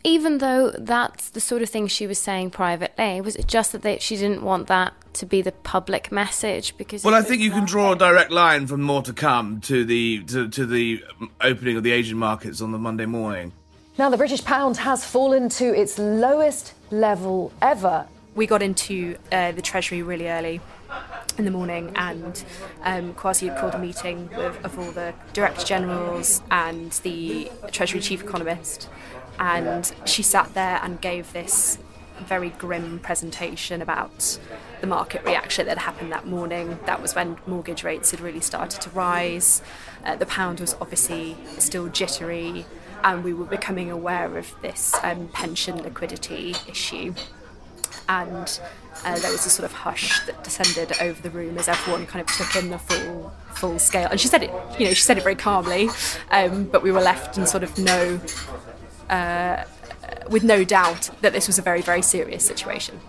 [0.04, 3.82] even though that's the sort of thing she was saying privately, was it just that
[3.82, 6.76] they, she didn't want that to be the public message?
[6.78, 9.84] Because well, I think you can draw a direct line from more to come to
[9.84, 11.04] the to, to the
[11.42, 13.52] opening of the Asian markets on the Monday morning.
[13.98, 18.08] Now the British pound has fallen to its lowest level ever.
[18.36, 20.62] We got into uh, the Treasury really early
[21.38, 22.44] in the morning, and
[22.84, 28.00] um, Kwasi had called a meeting with, of all the director generals and the Treasury
[28.00, 28.90] chief economist
[29.40, 31.80] and she sat there and gave this
[32.20, 34.38] very grim presentation about
[34.82, 36.78] the market reaction that happened that morning.
[36.86, 39.62] That was when mortgage rates had really started to rise.
[40.04, 42.66] Uh, the pound was obviously still jittery,
[43.04, 47.14] and we were becoming aware of this um, pension liquidity issue.
[48.10, 48.60] And
[49.06, 52.28] uh, there was a sort of hush that descended over the room as everyone kind
[52.28, 54.08] of took in the full full scale.
[54.10, 55.90] And she said it, you know, she said it very calmly,
[56.32, 58.20] um, but we were left in sort of no
[59.10, 59.64] uh,
[60.30, 63.00] with no doubt that this was a very, very serious situation.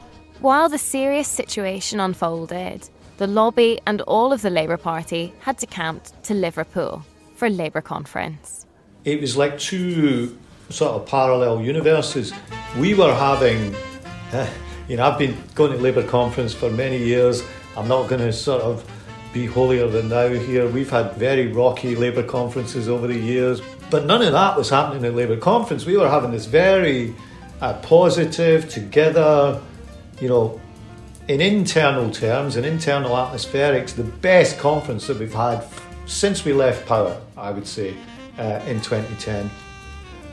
[0.41, 5.67] While the serious situation unfolded, the lobby and all of the Labour Party had to
[5.67, 7.05] camp to Liverpool
[7.37, 8.67] for a Labour conference.
[9.05, 10.39] It was like two
[10.71, 12.33] sort of parallel universes.
[12.79, 13.75] We were having,
[14.33, 14.49] uh,
[14.89, 17.43] you know, I've been going to Labour conference for many years.
[17.77, 18.91] I'm not going to sort of
[19.33, 20.69] be holier than thou here.
[20.69, 23.61] We've had very rocky Labour conferences over the years.
[23.91, 25.85] But none of that was happening at Labour conference.
[25.85, 27.15] We were having this very
[27.61, 29.61] uh, positive, together,
[30.21, 30.61] you know,
[31.27, 35.65] in internal terms, in internal atmospherics, the best conference that we've had
[36.07, 37.97] since we left power, I would say,
[38.39, 39.51] uh, in 2010.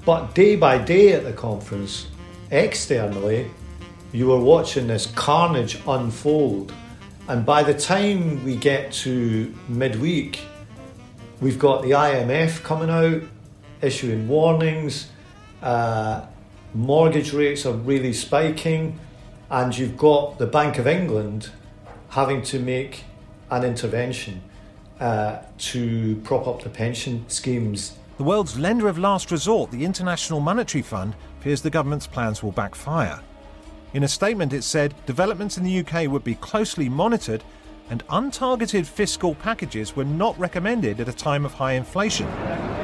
[0.06, 2.08] But day by day at the conference,
[2.52, 3.52] externally,
[4.14, 6.74] you were watching this carnage unfold.
[7.28, 10.42] And by the time we get to midweek,
[11.42, 13.22] we've got the IMF coming out,
[13.82, 15.10] issuing warnings.
[15.62, 16.26] Uh,
[16.74, 19.00] mortgage rates are really spiking,
[19.50, 21.50] and you've got the Bank of England
[22.10, 23.04] having to make
[23.50, 24.42] an intervention
[25.00, 27.98] uh, to prop up the pension schemes.
[28.18, 32.52] The world's lender of last resort, the International Monetary Fund, fears the government's plans will
[32.52, 33.22] backfire.
[33.94, 37.44] In a statement, it said developments in the UK would be closely monitored
[37.90, 42.28] and untargeted fiscal packages were not recommended at a time of high inflation.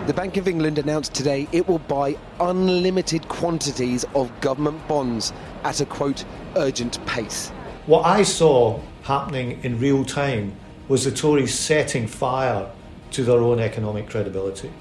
[0.06, 5.32] The Bank of England announced today it will buy unlimited quantities of government bonds
[5.64, 6.26] at a quote
[6.58, 7.48] urgent pace.
[7.86, 10.58] What I saw happening in real time
[10.90, 12.70] was the Tories setting fire
[13.12, 14.74] to their own economic credibility.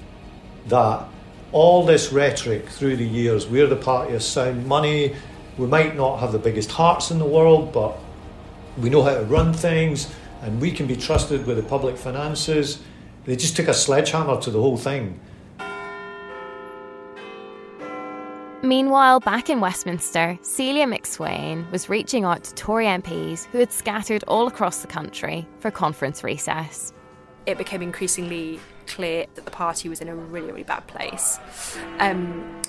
[0.67, 1.07] That
[1.53, 5.15] all this rhetoric through the years, we're the party of sound money,
[5.57, 7.97] we might not have the biggest hearts in the world, but
[8.77, 12.83] we know how to run things and we can be trusted with the public finances.
[13.25, 15.19] They just took a sledgehammer to the whole thing.
[18.61, 24.23] Meanwhile, back in Westminster, Celia McSwain was reaching out to Tory MPs who had scattered
[24.25, 26.93] all across the country for conference recess.
[27.45, 31.39] It became increasingly clear that the party was in a really, really bad place.
[31.99, 32.61] Um,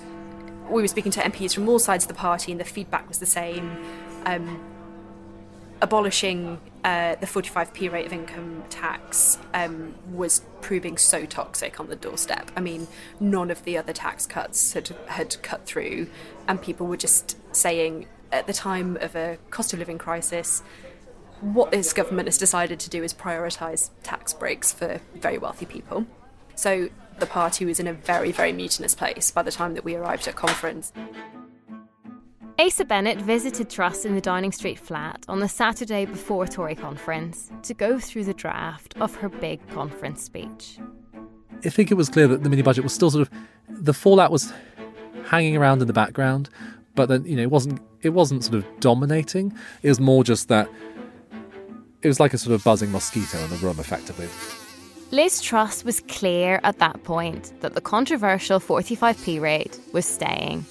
[0.69, 3.19] we were speaking to MPs from all sides of the party, and the feedback was
[3.19, 3.77] the same.
[4.27, 4.61] Um,
[5.85, 11.97] abolishing uh, the 45p rate of income tax um, was proving so toxic on the
[11.97, 12.51] doorstep.
[12.57, 12.89] I mean,
[13.21, 16.07] none of the other tax cuts had, had cut through,
[16.49, 20.63] and people were just saying at the time of a cost of living crisis,
[21.43, 26.07] what this government has decided to do is prioritise tax breaks for very wealthy people.
[26.55, 29.97] So the party was in a very, very mutinous place by the time that we
[29.97, 30.95] arrived at conference.
[32.57, 37.51] Asa Bennett visited Truss in the Downing Street flat on the Saturday before Tory conference
[37.65, 40.79] to go through the draft of her big conference speech.
[41.65, 43.39] I think it was clear that the mini budget was still sort of
[43.69, 44.53] the fallout was
[45.27, 46.49] hanging around in the background,
[46.95, 49.53] but then you know it wasn't it wasn't sort of dominating.
[49.83, 50.69] It was more just that
[52.03, 54.29] it was like a sort of buzzing mosquito in the room, effectively.
[55.11, 60.65] Liz Truss was clear at that point that the controversial 45p rate was staying.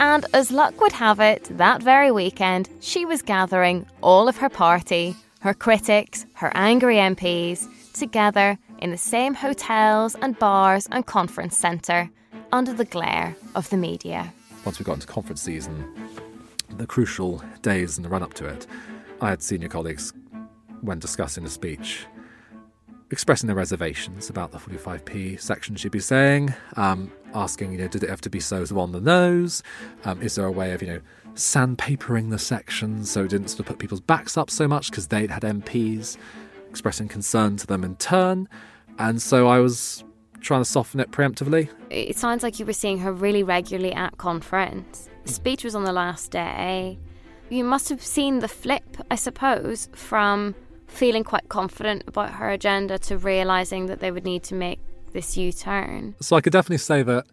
[0.00, 4.48] And as luck would have it, that very weekend, she was gathering all of her
[4.48, 11.54] party, her critics, her angry MPs, together in the same hotels and bars and conference
[11.54, 12.08] centre
[12.50, 14.32] under the glare of the media.
[14.64, 15.84] Once we got into conference season,
[16.78, 18.66] the crucial days in the run up to it,
[19.20, 20.14] I had senior colleagues,
[20.80, 22.06] when discussing the speech,
[23.10, 28.02] expressing their reservations about the 45p section she'd be saying, um, asking, you know, did
[28.02, 29.62] it have to be so on the nose?
[30.04, 31.00] Um, is there a way of, you know,
[31.34, 35.08] sandpapering the section so it didn't sort of put people's backs up so much because
[35.08, 36.16] they'd had MPs
[36.68, 38.48] expressing concern to them in turn?
[38.98, 40.04] And so I was
[40.40, 41.68] trying to soften it preemptively.
[41.90, 45.08] It sounds like you were seeing her really regularly at conference.
[45.24, 46.98] The speech was on the last day.
[47.50, 50.54] You must have seen the flip, I suppose, from
[50.86, 54.80] feeling quite confident about her agenda to realizing that they would need to make
[55.12, 56.14] this U turn.
[56.20, 57.26] So I could definitely say that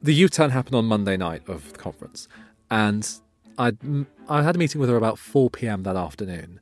[0.00, 2.28] the U turn happened on Monday night of the conference,
[2.70, 3.08] and
[3.58, 3.72] I
[4.28, 5.82] I had a meeting with her about 4 p.m.
[5.84, 6.60] that afternoon,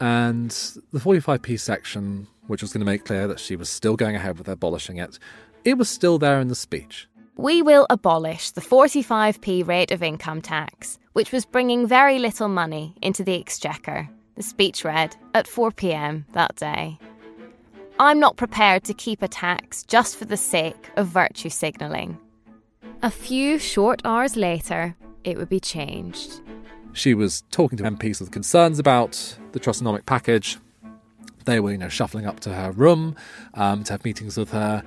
[0.00, 0.50] and
[0.92, 4.38] the 45p section, which was going to make clear that she was still going ahead
[4.38, 5.18] with abolishing it,
[5.64, 7.08] it was still there in the speech.
[7.36, 12.94] We will abolish the 45p rate of income tax, which was bringing very little money
[13.00, 16.98] into the exchequer the speech read at 4 pm that day.
[18.02, 22.18] I'm not prepared to keep a tax just for the sake of virtue signalling.
[23.00, 26.40] A few short hours later, it would be changed.
[26.94, 30.58] She was talking to MPs with concerns about the Trussonomic package.
[31.44, 33.14] They were, you know, shuffling up to her room
[33.54, 34.82] um, to have meetings with her.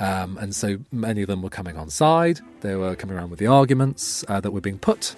[0.00, 2.40] Um, and so many of them were coming on side.
[2.62, 5.14] They were coming around with the arguments uh, that were being put.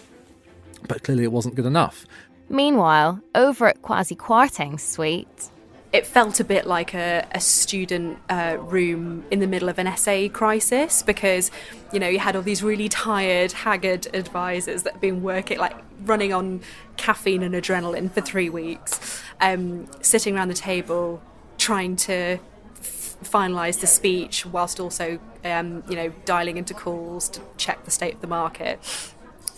[0.87, 2.04] But clearly it wasn't good enough.
[2.50, 5.50] Meanwhile, over at Kwasi Kwarteng's suite,
[5.92, 9.87] it felt a bit like a, a student uh, room in the middle of an
[9.87, 11.51] essay crisis because,
[11.92, 15.74] you know, you had all these really tired, haggard advisors that had been working, like
[16.05, 16.61] running on
[16.98, 21.22] caffeine and adrenaline for three weeks, um, sitting around the table
[21.57, 22.38] trying to
[22.81, 27.90] f- finalise the speech whilst also, um, you know, dialing into calls to check the
[27.90, 28.79] state of the market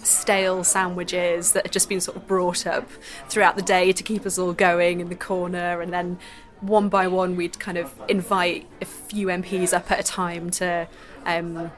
[0.03, 2.89] stale sandwiches that had just been sort of brought up
[3.29, 6.19] throughout the day to keep us all going in the corner and then
[6.61, 10.87] one by one we'd kind of invite a few MPs up at a time to
[11.25, 11.71] um,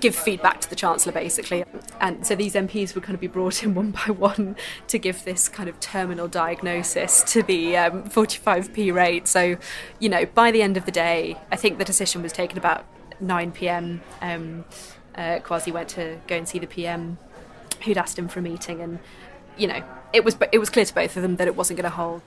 [0.00, 1.64] give feedback to the Chancellor basically.
[2.00, 4.56] And so these MPs would kind of be brought in one by one
[4.88, 9.28] to give this kind of terminal diagnosis to the um, 45p rate.
[9.28, 9.56] So,
[9.98, 12.84] you know, by the end of the day, I think the decision was taken about
[13.20, 14.02] 9 pm.
[14.20, 14.64] Um,
[15.16, 17.18] uh, Kwasi went to go and see the PM
[17.84, 18.98] who'd asked him for a meeting, and
[19.56, 21.90] you know, it was it was clear to both of them that it wasn't going
[21.90, 22.22] to hold.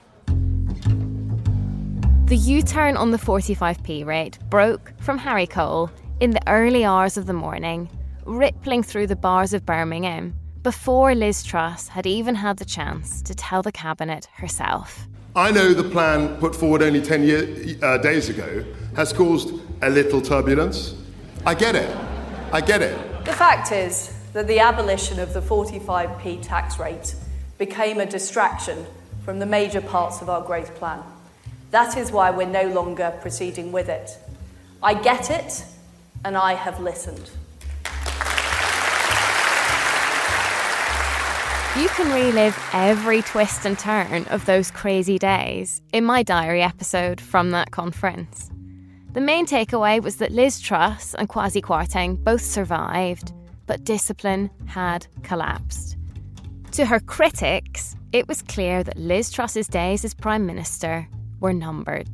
[2.26, 7.24] The U-turn on the 45p rate broke from Harry Cole in the early hours of
[7.24, 7.88] the morning,
[8.26, 13.34] rippling through the bars of Birmingham before Liz Truss had even had the chance to
[13.34, 15.06] tell the cabinet herself.
[15.34, 18.64] I know the plan put forward only 10 year, uh, days ago
[18.96, 20.94] has caused a little turbulence.
[21.46, 22.07] I get it.
[22.50, 22.96] I get it.
[23.26, 27.14] The fact is that the abolition of the 45p tax rate
[27.58, 28.86] became a distraction
[29.22, 31.02] from the major parts of our growth plan.
[31.72, 34.16] That is why we're no longer proceeding with it.
[34.82, 35.62] I get it,
[36.24, 37.30] and I have listened.
[41.78, 47.20] You can relive every twist and turn of those crazy days in my diary episode
[47.20, 48.50] from that conference.
[49.18, 53.32] The main takeaway was that Liz Truss and Kwasi Kwarteng both survived,
[53.66, 55.96] but discipline had collapsed.
[56.70, 61.08] To her critics, it was clear that Liz Truss's days as Prime Minister
[61.40, 62.08] were numbered.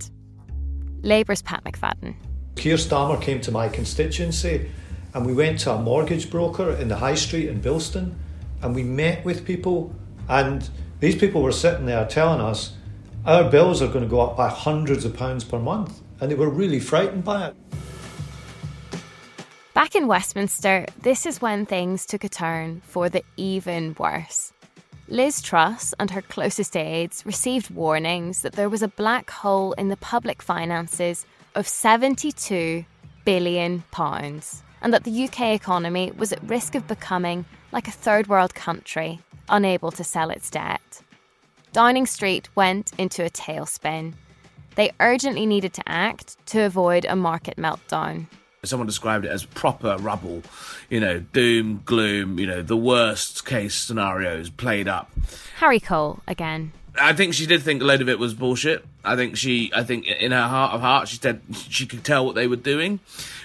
[1.03, 2.15] Labour's Pat McFadden.
[2.57, 4.71] Keir Starmer came to my constituency
[5.13, 8.15] and we went to a mortgage broker in the high street in Bilston
[8.63, 9.95] and we met with people,
[10.27, 12.79] and these people were sitting there telling us
[13.27, 16.35] our bills are going to go up by hundreds of pounds per month, and they
[16.35, 17.57] were really frightened by it.
[19.75, 24.53] Back in Westminster, this is when things took a turn for the even worse.
[25.09, 29.89] Liz Truss and her closest aides received warnings that there was a black hole in
[29.89, 32.85] the public finances of 72
[33.25, 38.29] billion pounds and that the UK economy was at risk of becoming like a third
[38.29, 41.03] world country, unable to sell its debt.
[41.73, 44.15] Downing Street went into a tailspin.
[44.77, 48.27] They urgently needed to act to avoid a market meltdown.
[48.65, 50.43] Someone described it as proper rubble,
[50.89, 55.11] you know, doom, gloom, you know, the worst case scenarios played up.
[55.59, 56.73] Harry Cole again.
[56.99, 58.85] I think she did think a load of it was bullshit.
[59.05, 62.25] I think she, I think in her heart of hearts, she said she could tell
[62.25, 63.01] what they were doing,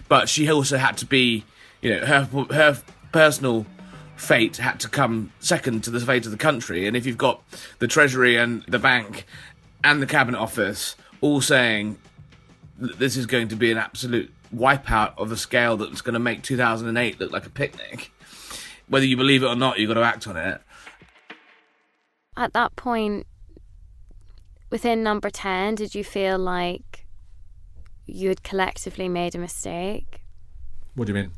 [0.07, 1.43] but she also had to be,
[1.81, 2.77] you know, her her
[3.11, 3.65] personal
[4.15, 6.87] fate had to come second to the fate of the country.
[6.87, 7.41] And if you've got
[7.79, 9.25] the Treasury and the bank
[9.83, 11.97] and the Cabinet Office all saying
[12.79, 16.19] that this is going to be an absolute wipeout of a scale that's going to
[16.19, 18.11] make 2008 look like a picnic,
[18.87, 20.61] whether you believe it or not, you've got to act on it.
[22.35, 23.27] At that point,
[24.69, 27.05] within number 10, did you feel like
[28.05, 30.21] you had collectively made a mistake?
[30.95, 31.31] What do you mean?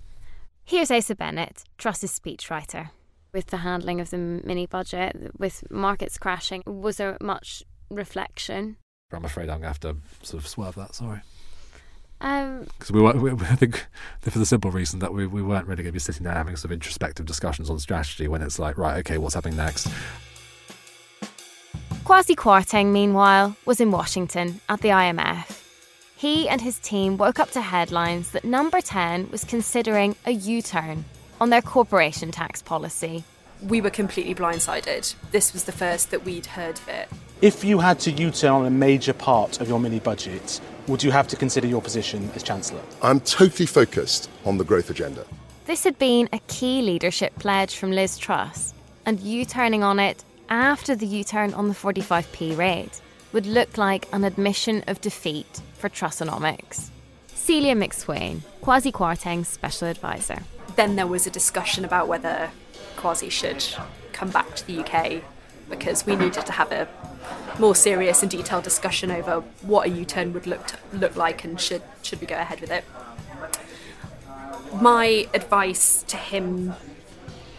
[0.63, 2.91] Here's Asa Bennett, Truss's speechwriter.
[3.33, 8.77] With the handling of the mini budget, with markets crashing, was there much reflection?
[9.17, 11.21] I'm afraid I'm going to have to sort of swerve that, sorry.
[12.21, 13.85] Um, Because we, were, we, I think
[14.21, 16.55] for the simple reason that we, we weren't really going to be sitting there having
[16.55, 19.87] sort of introspective discussions on strategy when it's like, right, okay, what's happening next?
[22.03, 25.59] Kwasi Kwarteng, meanwhile, was in Washington at the IMF.
[26.15, 30.61] He and his team woke up to headlines that Number 10 was considering a U
[30.61, 31.03] turn
[31.39, 33.23] on their corporation tax policy.
[33.61, 35.13] We were completely blindsided.
[35.31, 37.07] This was the first that we'd heard of it.
[37.41, 41.03] If you had to U turn on a major part of your mini budget, would
[41.03, 42.81] you have to consider your position as Chancellor?
[43.01, 45.25] I'm totally focused on the growth agenda.
[45.65, 48.73] This had been a key leadership pledge from Liz Truss,
[49.05, 52.99] and U turning on it after the U turn on the 45p rate
[53.31, 56.89] would look like an admission of defeat for Trussonomics.
[57.27, 60.39] Celia McSwain, Kwasi Kwarteng's special advisor.
[60.75, 62.51] Then there was a discussion about whether
[63.01, 63.65] Kwasi should
[64.13, 65.23] come back to the UK
[65.69, 66.87] because we needed to have a
[67.59, 71.81] more serious and detailed discussion over what a U-turn would look look like and should
[72.03, 72.83] should we go ahead with it.
[74.79, 76.75] My advice to him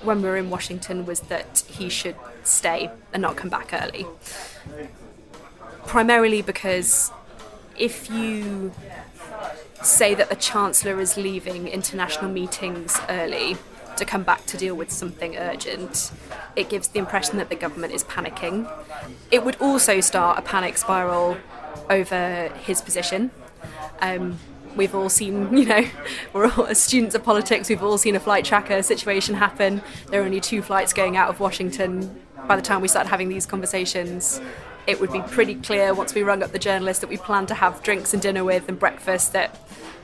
[0.02, 4.06] when we were in Washington was that he should stay and not come back early.
[5.86, 7.10] Primarily because
[7.76, 8.72] if you
[9.82, 13.56] say that the Chancellor is leaving international meetings early
[13.96, 16.12] to come back to deal with something urgent,
[16.56, 18.70] it gives the impression that the government is panicking.
[19.30, 21.36] It would also start a panic spiral
[21.88, 23.30] over his position.
[24.00, 24.38] Um,
[24.76, 25.84] we've all seen, you know,
[26.32, 29.82] we're all students of politics, we've all seen a flight tracker situation happen.
[30.08, 33.28] There are only two flights going out of Washington by the time we started having
[33.28, 34.40] these conversations.
[34.86, 37.54] It would be pretty clear once we rung up the journalist that we planned to
[37.54, 39.56] have drinks and dinner with and breakfast that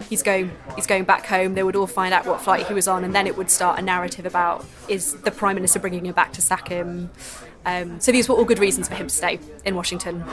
[0.09, 1.55] he's going he's going back home.
[1.55, 3.78] They would all find out what flight he was on, and then it would start
[3.78, 7.11] a narrative about is the prime minister bringing him back to sack him.
[7.64, 10.24] Um, so these were all good reasons for him to stay in Washington.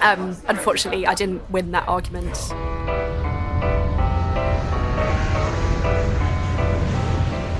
[0.00, 2.36] Um, unfortunately, I didn't win that argument.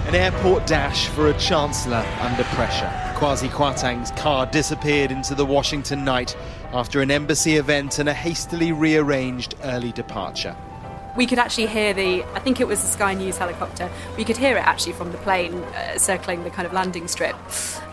[0.09, 2.91] An airport dash for a chancellor under pressure.
[3.15, 6.37] Kwasi Kwarteng's car disappeared into the Washington night
[6.73, 10.57] after an embassy event and a hastily rearranged early departure.
[11.17, 14.37] We could actually hear the, I think it was the Sky News helicopter, we could
[14.37, 17.37] hear it actually from the plane uh, circling the kind of landing strip.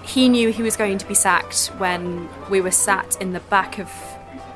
[0.04, 3.80] He knew he was going to be sacked when we were sat in the back
[3.80, 3.92] of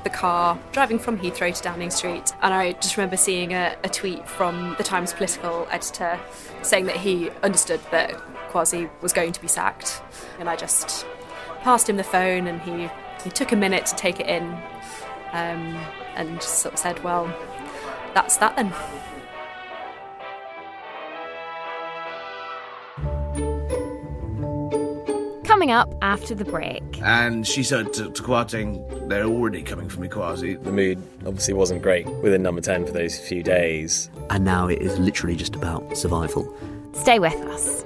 [0.04, 2.34] the car driving from Heathrow to Downing Street.
[2.42, 6.20] And I just remember seeing a, a tweet from the Times political editor
[6.62, 8.12] saying that he understood that
[8.50, 10.02] Kwasi was going to be sacked.
[10.40, 11.06] And I just
[11.62, 12.90] passed him the phone and he,
[13.24, 14.44] he took a minute to take it in
[15.34, 15.80] um,
[16.16, 17.34] and just sort of said, Well,
[18.14, 18.74] that's that then.
[25.44, 26.84] Coming up after the break.
[27.04, 30.62] And she said to, to Kwarteng, they're already coming for me, Kwasi.
[30.64, 34.10] The mood obviously wasn't great within number 10 for those few days.
[34.30, 36.52] And now it is literally just about survival.
[36.94, 37.86] Stay with us.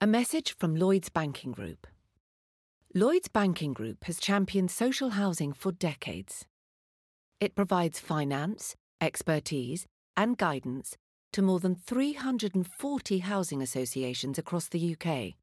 [0.00, 1.86] A message from Lloyds Banking Group.
[2.94, 6.46] Lloyds Banking Group has championed social housing for decades.
[7.38, 10.96] It provides finance, expertise, and guidance
[11.32, 15.34] to more than 340 housing associations across the UK.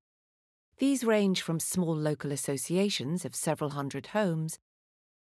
[0.80, 4.60] These range from small local associations of several hundred homes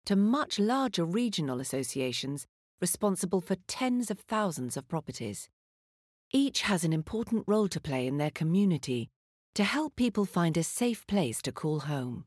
[0.05, 2.47] to much larger regional associations
[2.81, 5.49] responsible for tens of thousands of properties.
[6.33, 9.11] Each has an important role to play in their community
[9.55, 12.25] to help people find a safe place to call home.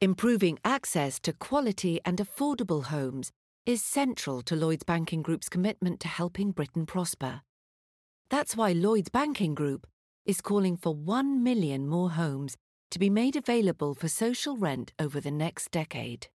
[0.00, 3.30] Improving access to quality and affordable homes
[3.66, 7.42] is central to Lloyds Banking Group's commitment to helping Britain prosper.
[8.28, 9.86] That's why Lloyds Banking Group
[10.26, 12.56] is calling for 1 million more homes
[12.90, 16.28] to be made available for social rent over the next decade.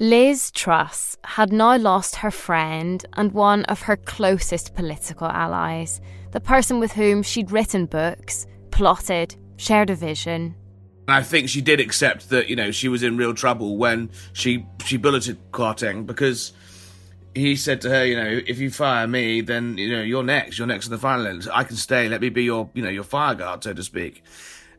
[0.00, 6.38] Liz Truss had now lost her friend and one of her closest political allies, the
[6.40, 10.54] person with whom she'd written books, plotted, shared a vision.
[11.08, 14.10] And I think she did accept that, you know, she was in real trouble when
[14.34, 16.52] she she bulleted Kwarteng because
[17.34, 20.58] he said to her, you know, if you fire me, then you know you're next.
[20.58, 21.48] You're next in the final end.
[21.52, 22.08] I can stay.
[22.08, 24.22] Let me be your, you know, your fire guard, so to speak.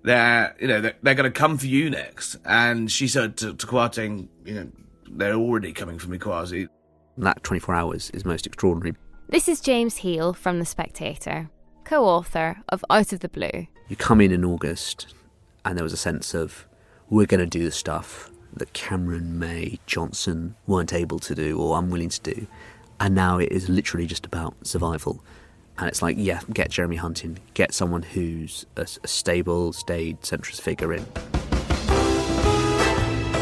[0.03, 2.37] They're, you know, they're, they're going to come for you next.
[2.45, 4.71] And she said to, to Kwarteng, you know,
[5.11, 6.67] they're already coming for me, Kwasi.
[7.17, 8.95] That 24 hours is most extraordinary.
[9.27, 11.49] This is James Heale from The Spectator,
[11.83, 13.67] co author of Out of the Blue.
[13.87, 15.13] You come in in August,
[15.65, 16.67] and there was a sense of
[17.09, 21.77] we're going to do the stuff that Cameron, May, Johnson weren't able to do or
[21.77, 22.47] unwilling to do.
[22.99, 25.23] And now it is literally just about survival.
[25.77, 30.21] And it's like, yeah, get Jeremy Hunt in, get someone who's a, a stable, staid
[30.21, 31.05] centrist figure in.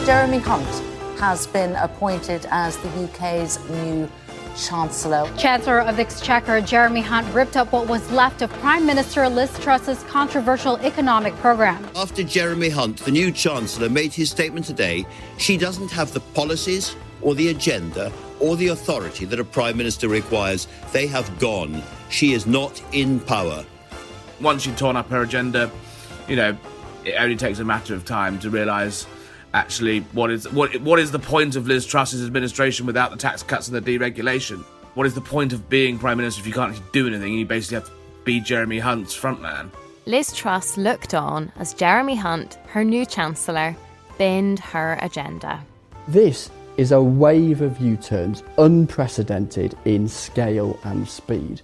[0.05, 4.09] Jeremy Hunt has been appointed as the UK's new
[4.57, 5.31] Chancellor.
[5.37, 9.55] Chancellor of the Exchequer Jeremy Hunt ripped up what was left of Prime Minister Liz
[9.59, 11.87] Truss's controversial economic program.
[11.95, 15.05] After Jeremy Hunt, the new Chancellor, made his statement today,
[15.37, 20.07] she doesn't have the policies or the agenda or the authority that a Prime Minister
[20.07, 20.67] requires.
[20.91, 21.83] They have gone.
[22.09, 23.63] She is not in power.
[24.41, 25.71] Once you've torn up her agenda,
[26.27, 26.57] you know,
[27.05, 29.07] it only takes a matter of time to realise
[29.57, 33.43] actually what is what what is the point of Liz Truss's administration without the tax
[33.43, 34.63] cuts and the deregulation?
[34.93, 37.33] What is the point of being prime minister if you can't actually do anything?
[37.33, 37.91] You basically have to
[38.23, 39.71] be Jeremy Hunt's frontman.
[40.05, 43.75] Liz Truss looked on as Jeremy Hunt, her new chancellor,
[44.17, 45.63] binned her agenda.
[46.07, 51.61] This is a wave of U-turns unprecedented in scale and speed.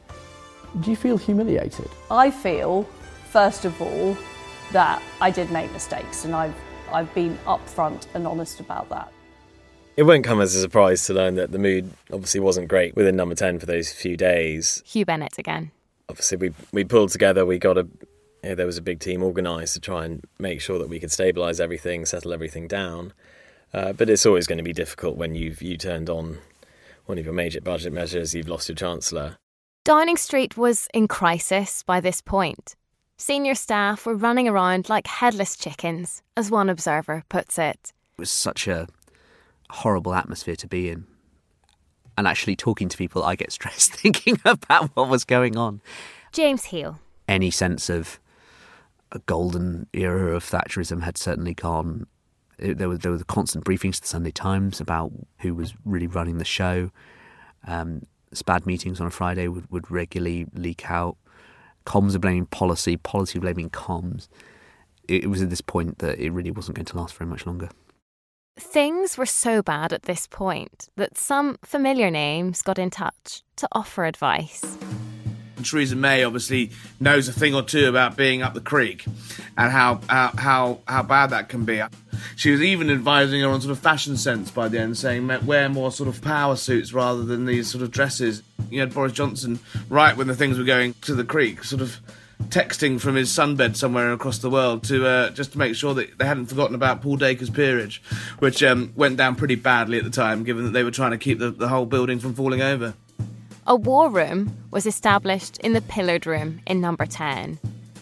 [0.82, 1.90] Do you feel humiliated?
[2.10, 2.84] I feel,
[3.30, 4.18] first of all,
[4.72, 6.56] that I did make mistakes and I've
[6.94, 9.12] I've been upfront and honest about that.
[9.96, 13.16] It won't come as a surprise to learn that the mood obviously wasn't great within
[13.16, 14.82] number 10 for those few days.
[14.86, 15.72] Hugh Bennett again.
[16.10, 17.88] Obviously, we, we pulled together, we got a.
[18.42, 21.00] You know, there was a big team organised to try and make sure that we
[21.00, 23.14] could stabilise everything, settle everything down.
[23.74, 26.40] Uh, but it's always going to be difficult when you've you turned on
[27.06, 29.38] one of your major budget measures, you've lost your chancellor.
[29.86, 32.76] Downing Street was in crisis by this point.
[33.26, 37.94] Senior staff were running around like headless chickens, as one observer puts it.
[38.18, 38.90] It was such a
[39.70, 41.06] horrible atmosphere to be in.
[42.18, 45.80] And actually, talking to people, I get stressed thinking about what was going on.
[46.34, 47.00] James Heale.
[47.30, 48.20] Any sense of
[49.14, 52.08] a golden era of Thatcherism had certainly gone.
[52.60, 55.74] It, there were there were the constant briefings to the Sunday Times about who was
[55.86, 56.92] really running the show.
[57.66, 58.02] Um,
[58.34, 61.16] SPAD meetings on a Friday would, would regularly leak out.
[61.86, 64.28] Comms are blaming policy, policy blaming comms.
[65.08, 67.70] It, was at this point that it really wasn't going to last very much longer.
[68.58, 73.68] Things were so bad at this point that some familiar names got in touch to
[73.74, 74.78] offer advice.
[75.64, 79.06] Theresa May obviously knows a thing or two about being up the creek
[79.58, 81.82] and how how how, how bad that can be.
[82.36, 85.70] She was even advising her on sort of fashion sense by the end, saying wear
[85.70, 88.44] more sort of power suits rather than these sort of dresses.
[88.70, 89.60] You had Boris Johnson
[89.90, 92.00] right when the things were going to the creek, sort of
[92.50, 96.18] texting from his sunbed somewhere across the world to uh, just to make sure that
[96.18, 98.02] they hadn't forgotten about Paul Dacre's peerage,
[98.40, 101.18] which um, went down pretty badly at the time, given that they were trying to
[101.18, 102.94] keep the, the whole building from falling over.
[103.66, 107.58] A war room was established in the Pillared Room in Number 10.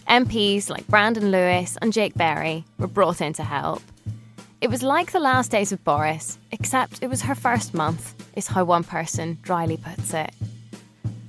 [0.09, 3.83] MPs like Brandon Lewis and Jake Berry were brought in to help.
[4.59, 8.47] It was like the last days of Boris, except it was her first month, is
[8.47, 10.33] how one person dryly puts it.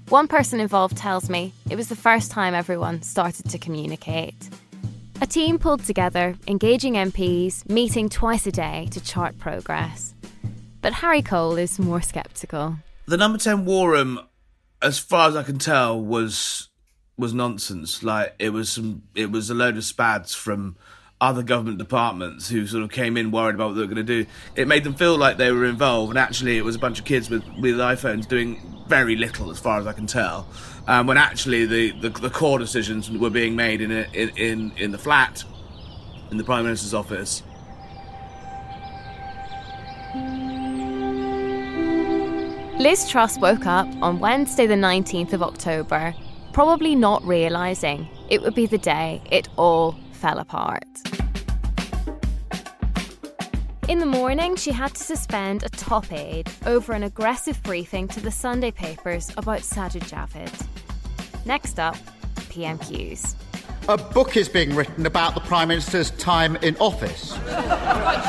[0.08, 4.48] One person involved tells me it was the first time everyone started to communicate.
[5.20, 10.14] A team pulled together, engaging MPs, meeting twice a day to chart progress.
[10.80, 14.20] But Harry Cole is more sceptical the number 10 war room
[14.80, 16.68] as far as i can tell was
[17.16, 18.02] was nonsense.
[18.02, 20.76] Like it was some it was a load of spads from
[21.20, 24.24] other government departments who sort of came in worried about what they were going to
[24.24, 24.26] do.
[24.56, 27.04] It made them feel like they were involved and actually it was a bunch of
[27.04, 30.46] kids with with iphones doing very little as far as i can tell.
[30.88, 34.72] Um, when actually the, the, the core decisions were being made in, a, in in
[34.76, 35.44] in the flat
[36.30, 37.42] in the prime minister's office
[42.78, 46.14] Liz Truss woke up on Wednesday, the 19th of October,
[46.52, 50.84] probably not realising it would be the day it all fell apart.
[53.88, 58.20] In the morning, she had to suspend a top aide over an aggressive briefing to
[58.20, 60.66] the Sunday papers about Sajid Javid.
[61.44, 61.96] Next up,
[62.36, 63.36] PMQs.
[63.88, 67.36] A book is being written about the Prime Minister's time in office.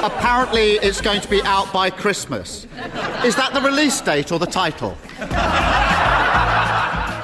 [0.04, 2.66] Apparently, it's going to be out by Christmas.
[3.24, 4.98] Is that the release date or the title?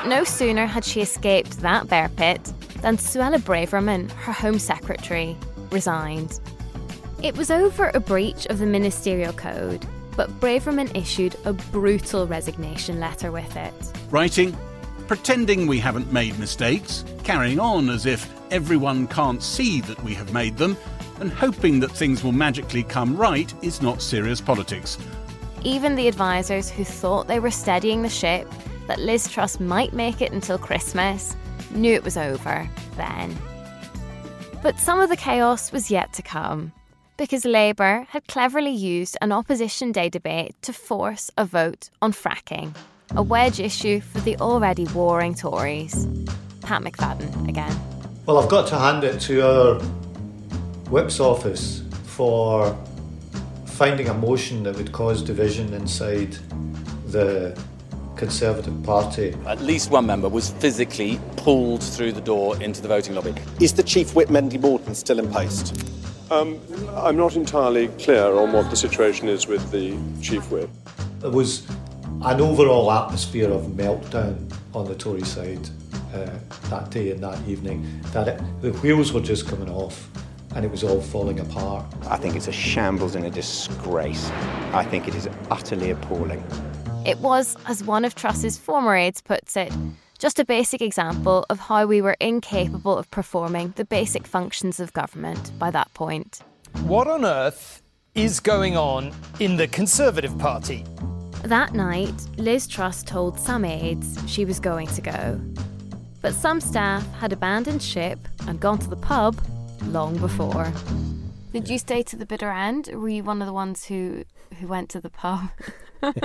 [0.07, 5.35] No sooner had she escaped that bear pit than Suella Braverman, her Home Secretary,
[5.71, 6.39] resigned.
[7.23, 12.99] It was over a breach of the ministerial code, but Braverman issued a brutal resignation
[12.99, 13.73] letter with it.
[14.11, 14.55] Writing,
[15.09, 20.31] pretending we haven't made mistakes, carrying on as if everyone can't see that we have
[20.31, 20.77] made them,
[21.19, 24.99] and hoping that things will magically come right is not serious politics.
[25.63, 28.47] Even the advisors who thought they were steadying the ship,
[28.85, 31.35] that Liz Truss might make it until Christmas,
[31.71, 33.35] knew it was over then.
[34.61, 36.71] But some of the chaos was yet to come,
[37.17, 42.75] because Labour had cleverly used an Opposition Day debate to force a vote on fracking
[43.15, 46.07] a wedge issue for the already warring Tories.
[46.61, 47.75] Pat McFadden again.
[48.25, 49.79] Well, I've got to hand it to our
[50.89, 52.77] whip's office for
[53.65, 56.37] finding a motion that would cause division inside
[57.07, 57.59] the
[58.15, 59.35] Conservative Party.
[59.47, 63.33] At least one member was physically pulled through the door into the voting lobby.
[63.61, 65.85] Is the Chief Whip Wendy Morton still in post?
[66.29, 66.59] Um,
[66.95, 70.69] I'm not entirely clear on what the situation is with the Chief Whip.
[71.23, 71.65] It was
[72.25, 75.69] an overall atmosphere of meltdown on the Tory side
[76.13, 76.29] uh,
[76.69, 78.01] that day and that evening.
[78.11, 80.09] That it, the wheels were just coming off
[80.55, 81.85] and it was all falling apart.
[82.07, 84.29] I think it's a shambles and a disgrace.
[84.73, 86.43] I think it is utterly appalling.
[87.05, 89.71] It was, as one of Truss's former aides puts it,
[90.17, 94.91] just a basic example of how we were incapable of performing the basic functions of
[94.91, 96.41] government by that point.
[96.81, 97.81] What on earth
[98.13, 100.83] is going on in the Conservative Party?
[101.43, 105.41] That night, Liz Truss told some aides she was going to go.
[106.21, 109.39] But some staff had abandoned ship and gone to the pub
[109.85, 110.71] long before.
[111.53, 114.25] Did you stay to the bitter end, were you one of the ones who,
[114.59, 115.49] who went to the pub?
[116.03, 116.17] yeah,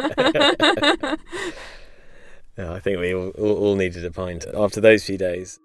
[2.58, 5.60] I think we all, all, all needed a pint after those few days.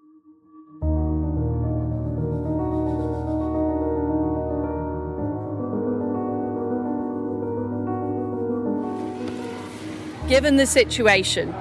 [10.30, 11.52] Given the situation,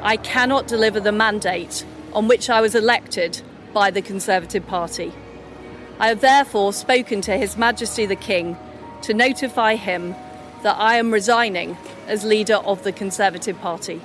[0.00, 3.42] I cannot deliver the mandate on which I was elected
[3.74, 5.12] by the Conservative Party.
[5.98, 8.56] I have therefore spoken to His Majesty the King
[9.02, 10.14] to notify him
[10.62, 14.00] that I am resigning as leader of the Conservative Party.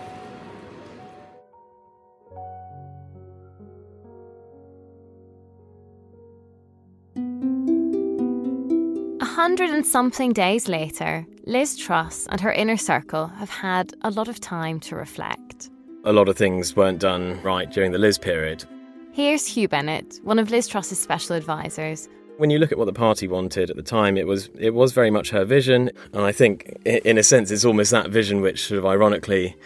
[9.22, 14.27] Hundred and something days later, Liz Truss and her inner circle have had a lot
[14.27, 15.71] of time to reflect.
[16.03, 18.65] A lot of things weren't done right during the Liz period.
[19.13, 22.07] Here's Hugh Bennett, one of Liz Truss's special advisors.
[22.37, 24.93] When you look at what the party wanted at the time, it was it was
[24.93, 28.67] very much her vision, and I think, in a sense, it's almost that vision which
[28.67, 29.57] sort of ironically,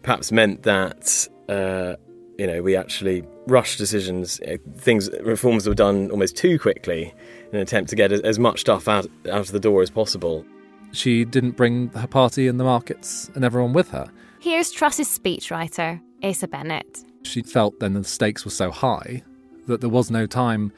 [0.00, 1.96] perhaps meant that uh,
[2.38, 7.12] you know we actually rushed decisions, uh, things reforms were done almost too quickly
[7.50, 10.46] in an attempt to get as much stuff out out of the door as possible.
[10.92, 14.10] She didn't bring her party and the markets and everyone with her.
[14.40, 17.04] Here's Truss's speechwriter, Asa Bennett.
[17.22, 19.22] She felt then the stakes were so high
[19.66, 20.72] that there was no time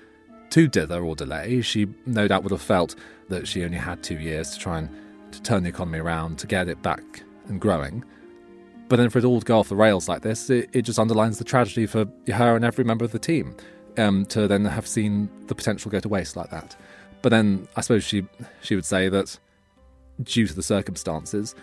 [0.51, 1.61] to dither or delay.
[1.61, 2.97] She no doubt would have felt
[3.29, 4.91] that she only had two years to try and
[5.33, 8.05] to turn the economy around, to get it back and growing.
[8.89, 10.99] But then for it all to go off the rails like this, it, it just
[10.99, 13.55] underlines the tragedy for her and every member of the team
[13.97, 16.75] um, to then have seen the potential go to waste like that.
[17.23, 18.27] But then I suppose she
[18.63, 19.39] she would say that
[20.23, 21.55] due to the circumstances,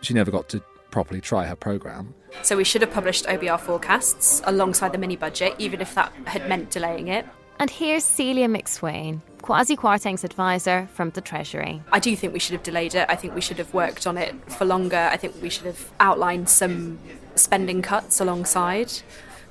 [0.00, 2.14] she never got to properly try her programme.
[2.42, 6.48] So we should have published OBR forecasts alongside the mini budget, even if that had
[6.48, 7.26] meant delaying it.
[7.58, 11.82] And here's Celia McSwain, Kwasi Kwarteng's advisor from the Treasury.
[11.92, 13.06] I do think we should have delayed it.
[13.08, 15.08] I think we should have worked on it for longer.
[15.12, 16.98] I think we should have outlined some
[17.36, 18.92] spending cuts alongside.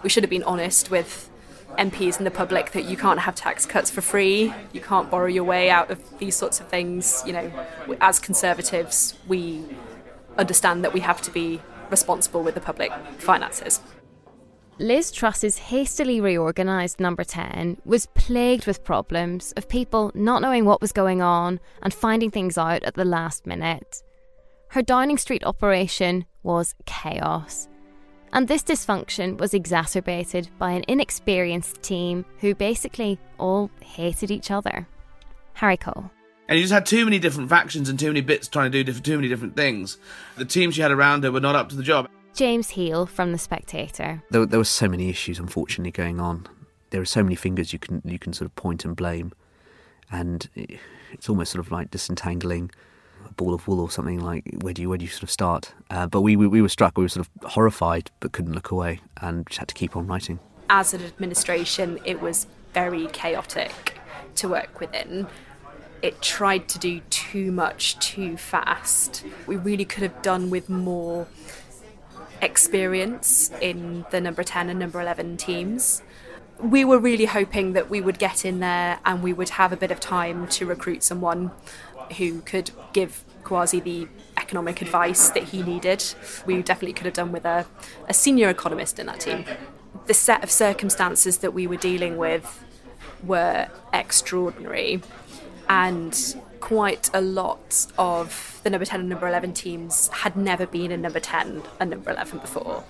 [0.04, 1.30] We should have been honest with
[1.78, 4.54] MPs and the public that you can't have tax cuts for free.
[4.74, 7.24] You can't borrow your way out of these sorts of things.
[7.26, 7.52] You know,
[8.00, 9.64] as Conservatives, we
[10.38, 13.82] understand that we have to be responsible with the public finances.
[14.80, 20.82] Liz Truss's hastily reorganised Number 10 was plagued with problems of people not knowing what
[20.82, 24.02] was going on and finding things out at the last minute.
[24.70, 27.68] Her Downing Street operation was chaos.
[28.34, 34.88] And this dysfunction was exacerbated by an inexperienced team who basically all hated each other.
[35.54, 36.10] Harry Cole.
[36.48, 38.84] And you just had too many different factions and too many bits trying to do
[38.84, 39.98] different, too many different things.
[40.38, 42.10] The team she had around her were not up to the job.
[42.34, 44.24] James Heale from The Spectator.
[44.32, 46.48] There, there were so many issues, unfortunately, going on.
[46.90, 49.32] There are so many fingers you can you can sort of point and blame,
[50.12, 50.50] and
[51.12, 52.72] it's almost sort of like disentangling
[53.26, 54.20] a ball of wool or something.
[54.20, 55.74] Like where do you where do you sort of start?
[55.90, 56.98] Uh, but we, we we were struck.
[56.98, 60.08] We were sort of horrified, but couldn't look away, and just had to keep on
[60.08, 60.40] writing.
[60.70, 63.96] As an administration, it was very chaotic
[64.36, 65.28] to work within
[66.02, 69.24] it tried to do too much too fast.
[69.46, 71.28] We really could have done with more
[72.42, 76.02] experience in the number 10 and number 11 teams.
[76.60, 79.78] We were really hoping that we would get in there and we would have a
[79.78, 81.52] bit of time to recruit someone
[82.14, 84.08] who could give Kwasi the
[84.38, 86.04] economic advice that he needed.
[86.46, 87.66] We definitely could have done with a,
[88.08, 89.46] a senior economist in that team.
[90.08, 92.64] The set of circumstances that we were dealing with
[93.24, 95.02] were extraordinary
[95.70, 100.92] and quite a lot of the number 10 and number 11 teams had never been
[100.92, 102.84] in number 10 and number 11 before.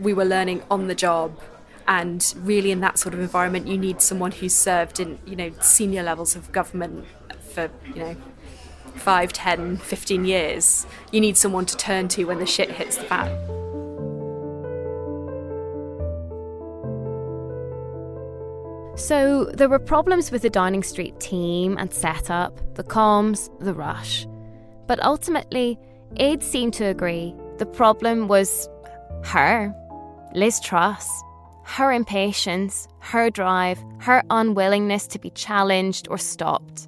[0.00, 1.38] We were learning on the job
[1.86, 5.50] and really in that sort of environment you need someone who's served in you know
[5.60, 7.04] senior levels of government
[7.52, 8.16] for you know
[8.96, 13.04] 5 10 15 years you need someone to turn to when the shit hits the
[13.04, 13.62] fan
[19.02, 24.28] So there were problems with the Downing Street team and setup, the comms, the rush.
[24.86, 25.76] But ultimately,
[26.18, 28.68] Aid seemed to agree the problem was
[29.24, 29.74] her,
[30.34, 31.08] Liz Truss,
[31.64, 36.86] her impatience, her drive, her unwillingness to be challenged or stopped.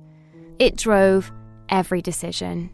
[0.58, 1.32] It drove
[1.74, 2.70] every decision.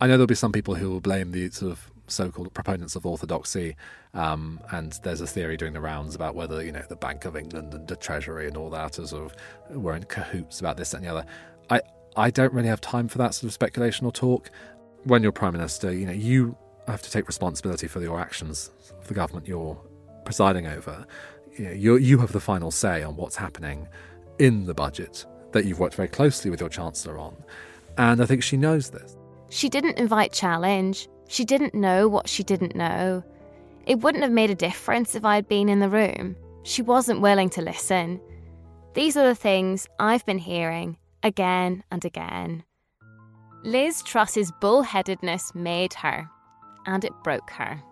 [0.00, 3.04] I know there'll be some people who will blame the sort of so-called proponents of
[3.04, 3.74] orthodoxy,
[4.14, 7.36] um, and there's a theory doing the rounds about whether you know the Bank of
[7.36, 10.94] England and the Treasury and all that are sort of were in cahoots about this
[10.94, 11.26] and the other.
[11.70, 11.80] I
[12.16, 14.50] I don't really have time for that sort of speculation or talk.
[15.04, 16.56] When you're prime minister, you know you
[16.86, 19.78] have to take responsibility for your actions of the government you're
[20.24, 21.06] presiding over.
[21.56, 23.88] You know, you you have the final say on what's happening
[24.38, 27.34] in the budget that you've worked very closely with your chancellor on,
[27.98, 29.16] and I think she knows this.
[29.50, 31.08] She didn't invite challenge.
[31.28, 33.22] She didn't know what she didn't know.
[33.86, 36.36] It wouldn't have made a difference if I had been in the room.
[36.62, 38.20] She wasn't willing to listen.
[38.94, 42.64] These are the things I've been hearing again and again.
[43.64, 46.28] Liz Truss's bullheadedness made her,
[46.86, 47.82] and it broke her.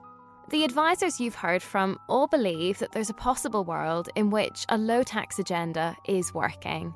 [0.51, 4.79] The advisors you've heard from all believe that there's a possible world in which a
[4.79, 6.95] low tax agenda is working.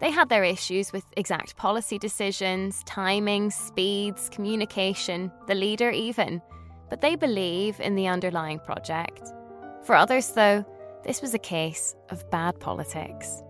[0.00, 6.40] They had their issues with exact policy decisions, timing, speeds, communication, the leader even,
[6.88, 9.28] but they believe in the underlying project.
[9.84, 10.64] For others, though,
[11.04, 13.42] this was a case of bad politics.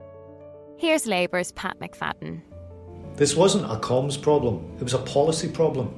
[0.76, 2.42] Here's Labour's Pat McFadden.
[3.14, 5.94] This wasn't a comms problem, it was a policy problem.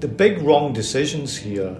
[0.00, 1.76] The big wrong decisions here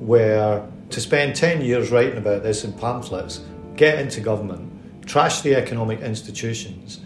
[0.00, 3.40] were to spend 10 years writing about this in pamphlets,
[3.76, 7.00] get into government, trash the economic institutions,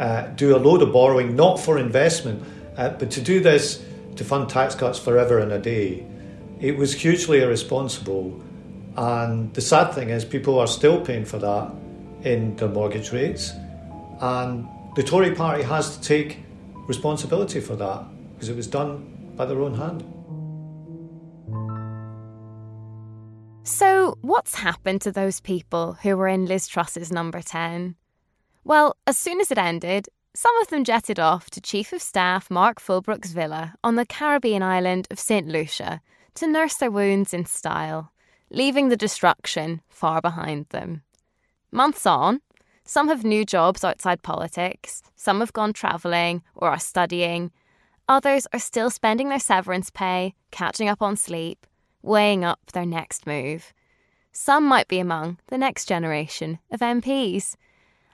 [0.00, 2.42] uh, do a load of borrowing, not for investment,
[2.78, 3.84] uh, but to do this
[4.16, 6.06] to fund tax cuts forever and a day.
[6.58, 8.42] It was hugely irresponsible.
[8.96, 11.70] And the sad thing is, people are still paying for that
[12.22, 13.52] in their mortgage rates.
[14.20, 16.38] And the Tory party has to take
[16.88, 20.02] responsibility for that because it was done by their own hand.
[23.64, 27.96] So, what's happened to those people who were in Liz Truss's number 10?
[28.64, 32.50] Well, as soon as it ended, some of them jetted off to Chief of Staff
[32.50, 35.48] Mark Fullbrook's villa on the Caribbean island of St.
[35.48, 36.00] Lucia
[36.34, 38.12] to nurse their wounds in style,
[38.50, 41.02] leaving the destruction far behind them.
[41.72, 42.40] Months on,
[42.84, 47.50] some have new jobs outside politics, some have gone travelling or are studying,
[48.08, 51.66] others are still spending their severance pay, catching up on sleep,
[52.02, 53.72] weighing up their next move.
[54.32, 57.56] Some might be among the next generation of MPs.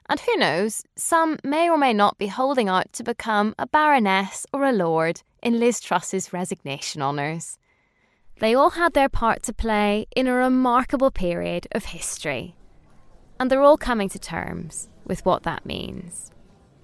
[0.08, 4.46] And who knows, some may or may not be holding out to become a baroness
[4.52, 7.58] or a lord in Liz Truss's resignation honours.
[8.38, 12.54] They all had their part to play in a remarkable period of history.
[13.40, 16.30] And they're all coming to terms with what that means.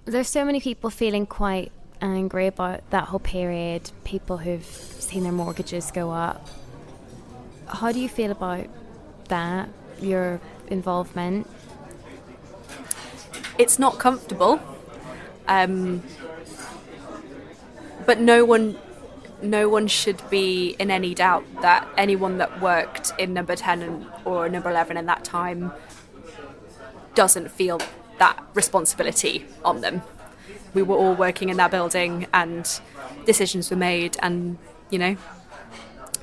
[0.05, 1.71] There's so many people feeling quite
[2.01, 6.47] angry about that whole period, people who've seen their mortgages go up,
[7.67, 8.67] how do you feel about
[9.29, 9.69] that,
[10.01, 11.47] your involvement?
[13.57, 14.59] It's not comfortable.
[15.47, 16.03] Um,
[18.05, 18.77] but no one
[19.41, 24.47] no one should be in any doubt that anyone that worked in number 10 or
[24.47, 25.73] number 11 in that time
[27.13, 27.81] doesn't feel
[28.19, 30.01] that responsibility on them.
[30.73, 32.65] We were all working in that building and
[33.25, 34.57] decisions were made and
[34.89, 35.17] you know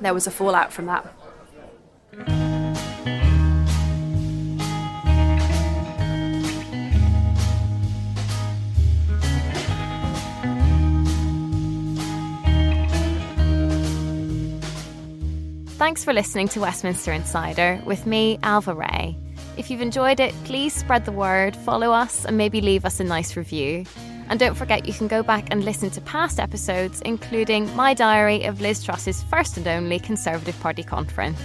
[0.01, 2.50] there was a fallout from that.
[15.81, 19.17] Thanks for listening to Westminster Insider with me, Alva Ray.
[19.57, 23.05] If you've enjoyed it, please spread the word, follow us, and maybe leave us a
[23.05, 23.87] nice review.
[24.29, 28.45] And don't forget you can go back and listen to past episodes, including my diary
[28.45, 31.41] of Liz Truss's first and only Conservative Party conference.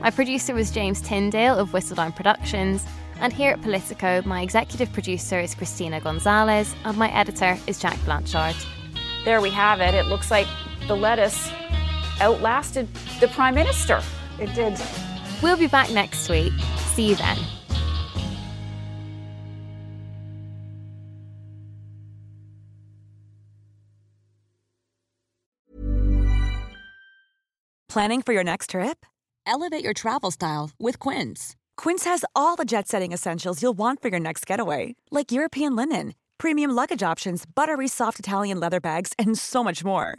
[0.00, 2.86] My producer was James Tyndale of Whistledown Productions,
[3.20, 8.02] and here at Politico, my executive producer is Christina Gonzalez, and my editor is Jack
[8.06, 8.56] Blanchard.
[9.26, 9.94] There we have it.
[9.94, 10.46] It looks like
[10.88, 11.52] the lettuce
[12.20, 12.88] outlasted
[13.20, 14.02] the Prime Minister.
[14.38, 14.80] It did.
[15.42, 16.52] We'll be back next week.
[16.94, 17.38] See you then.
[27.88, 29.04] Planning for your next trip?
[29.46, 31.56] Elevate your travel style with Quince.
[31.76, 35.74] Quince has all the jet setting essentials you'll want for your next getaway, like European
[35.74, 40.18] linen, premium luggage options, buttery soft Italian leather bags, and so much more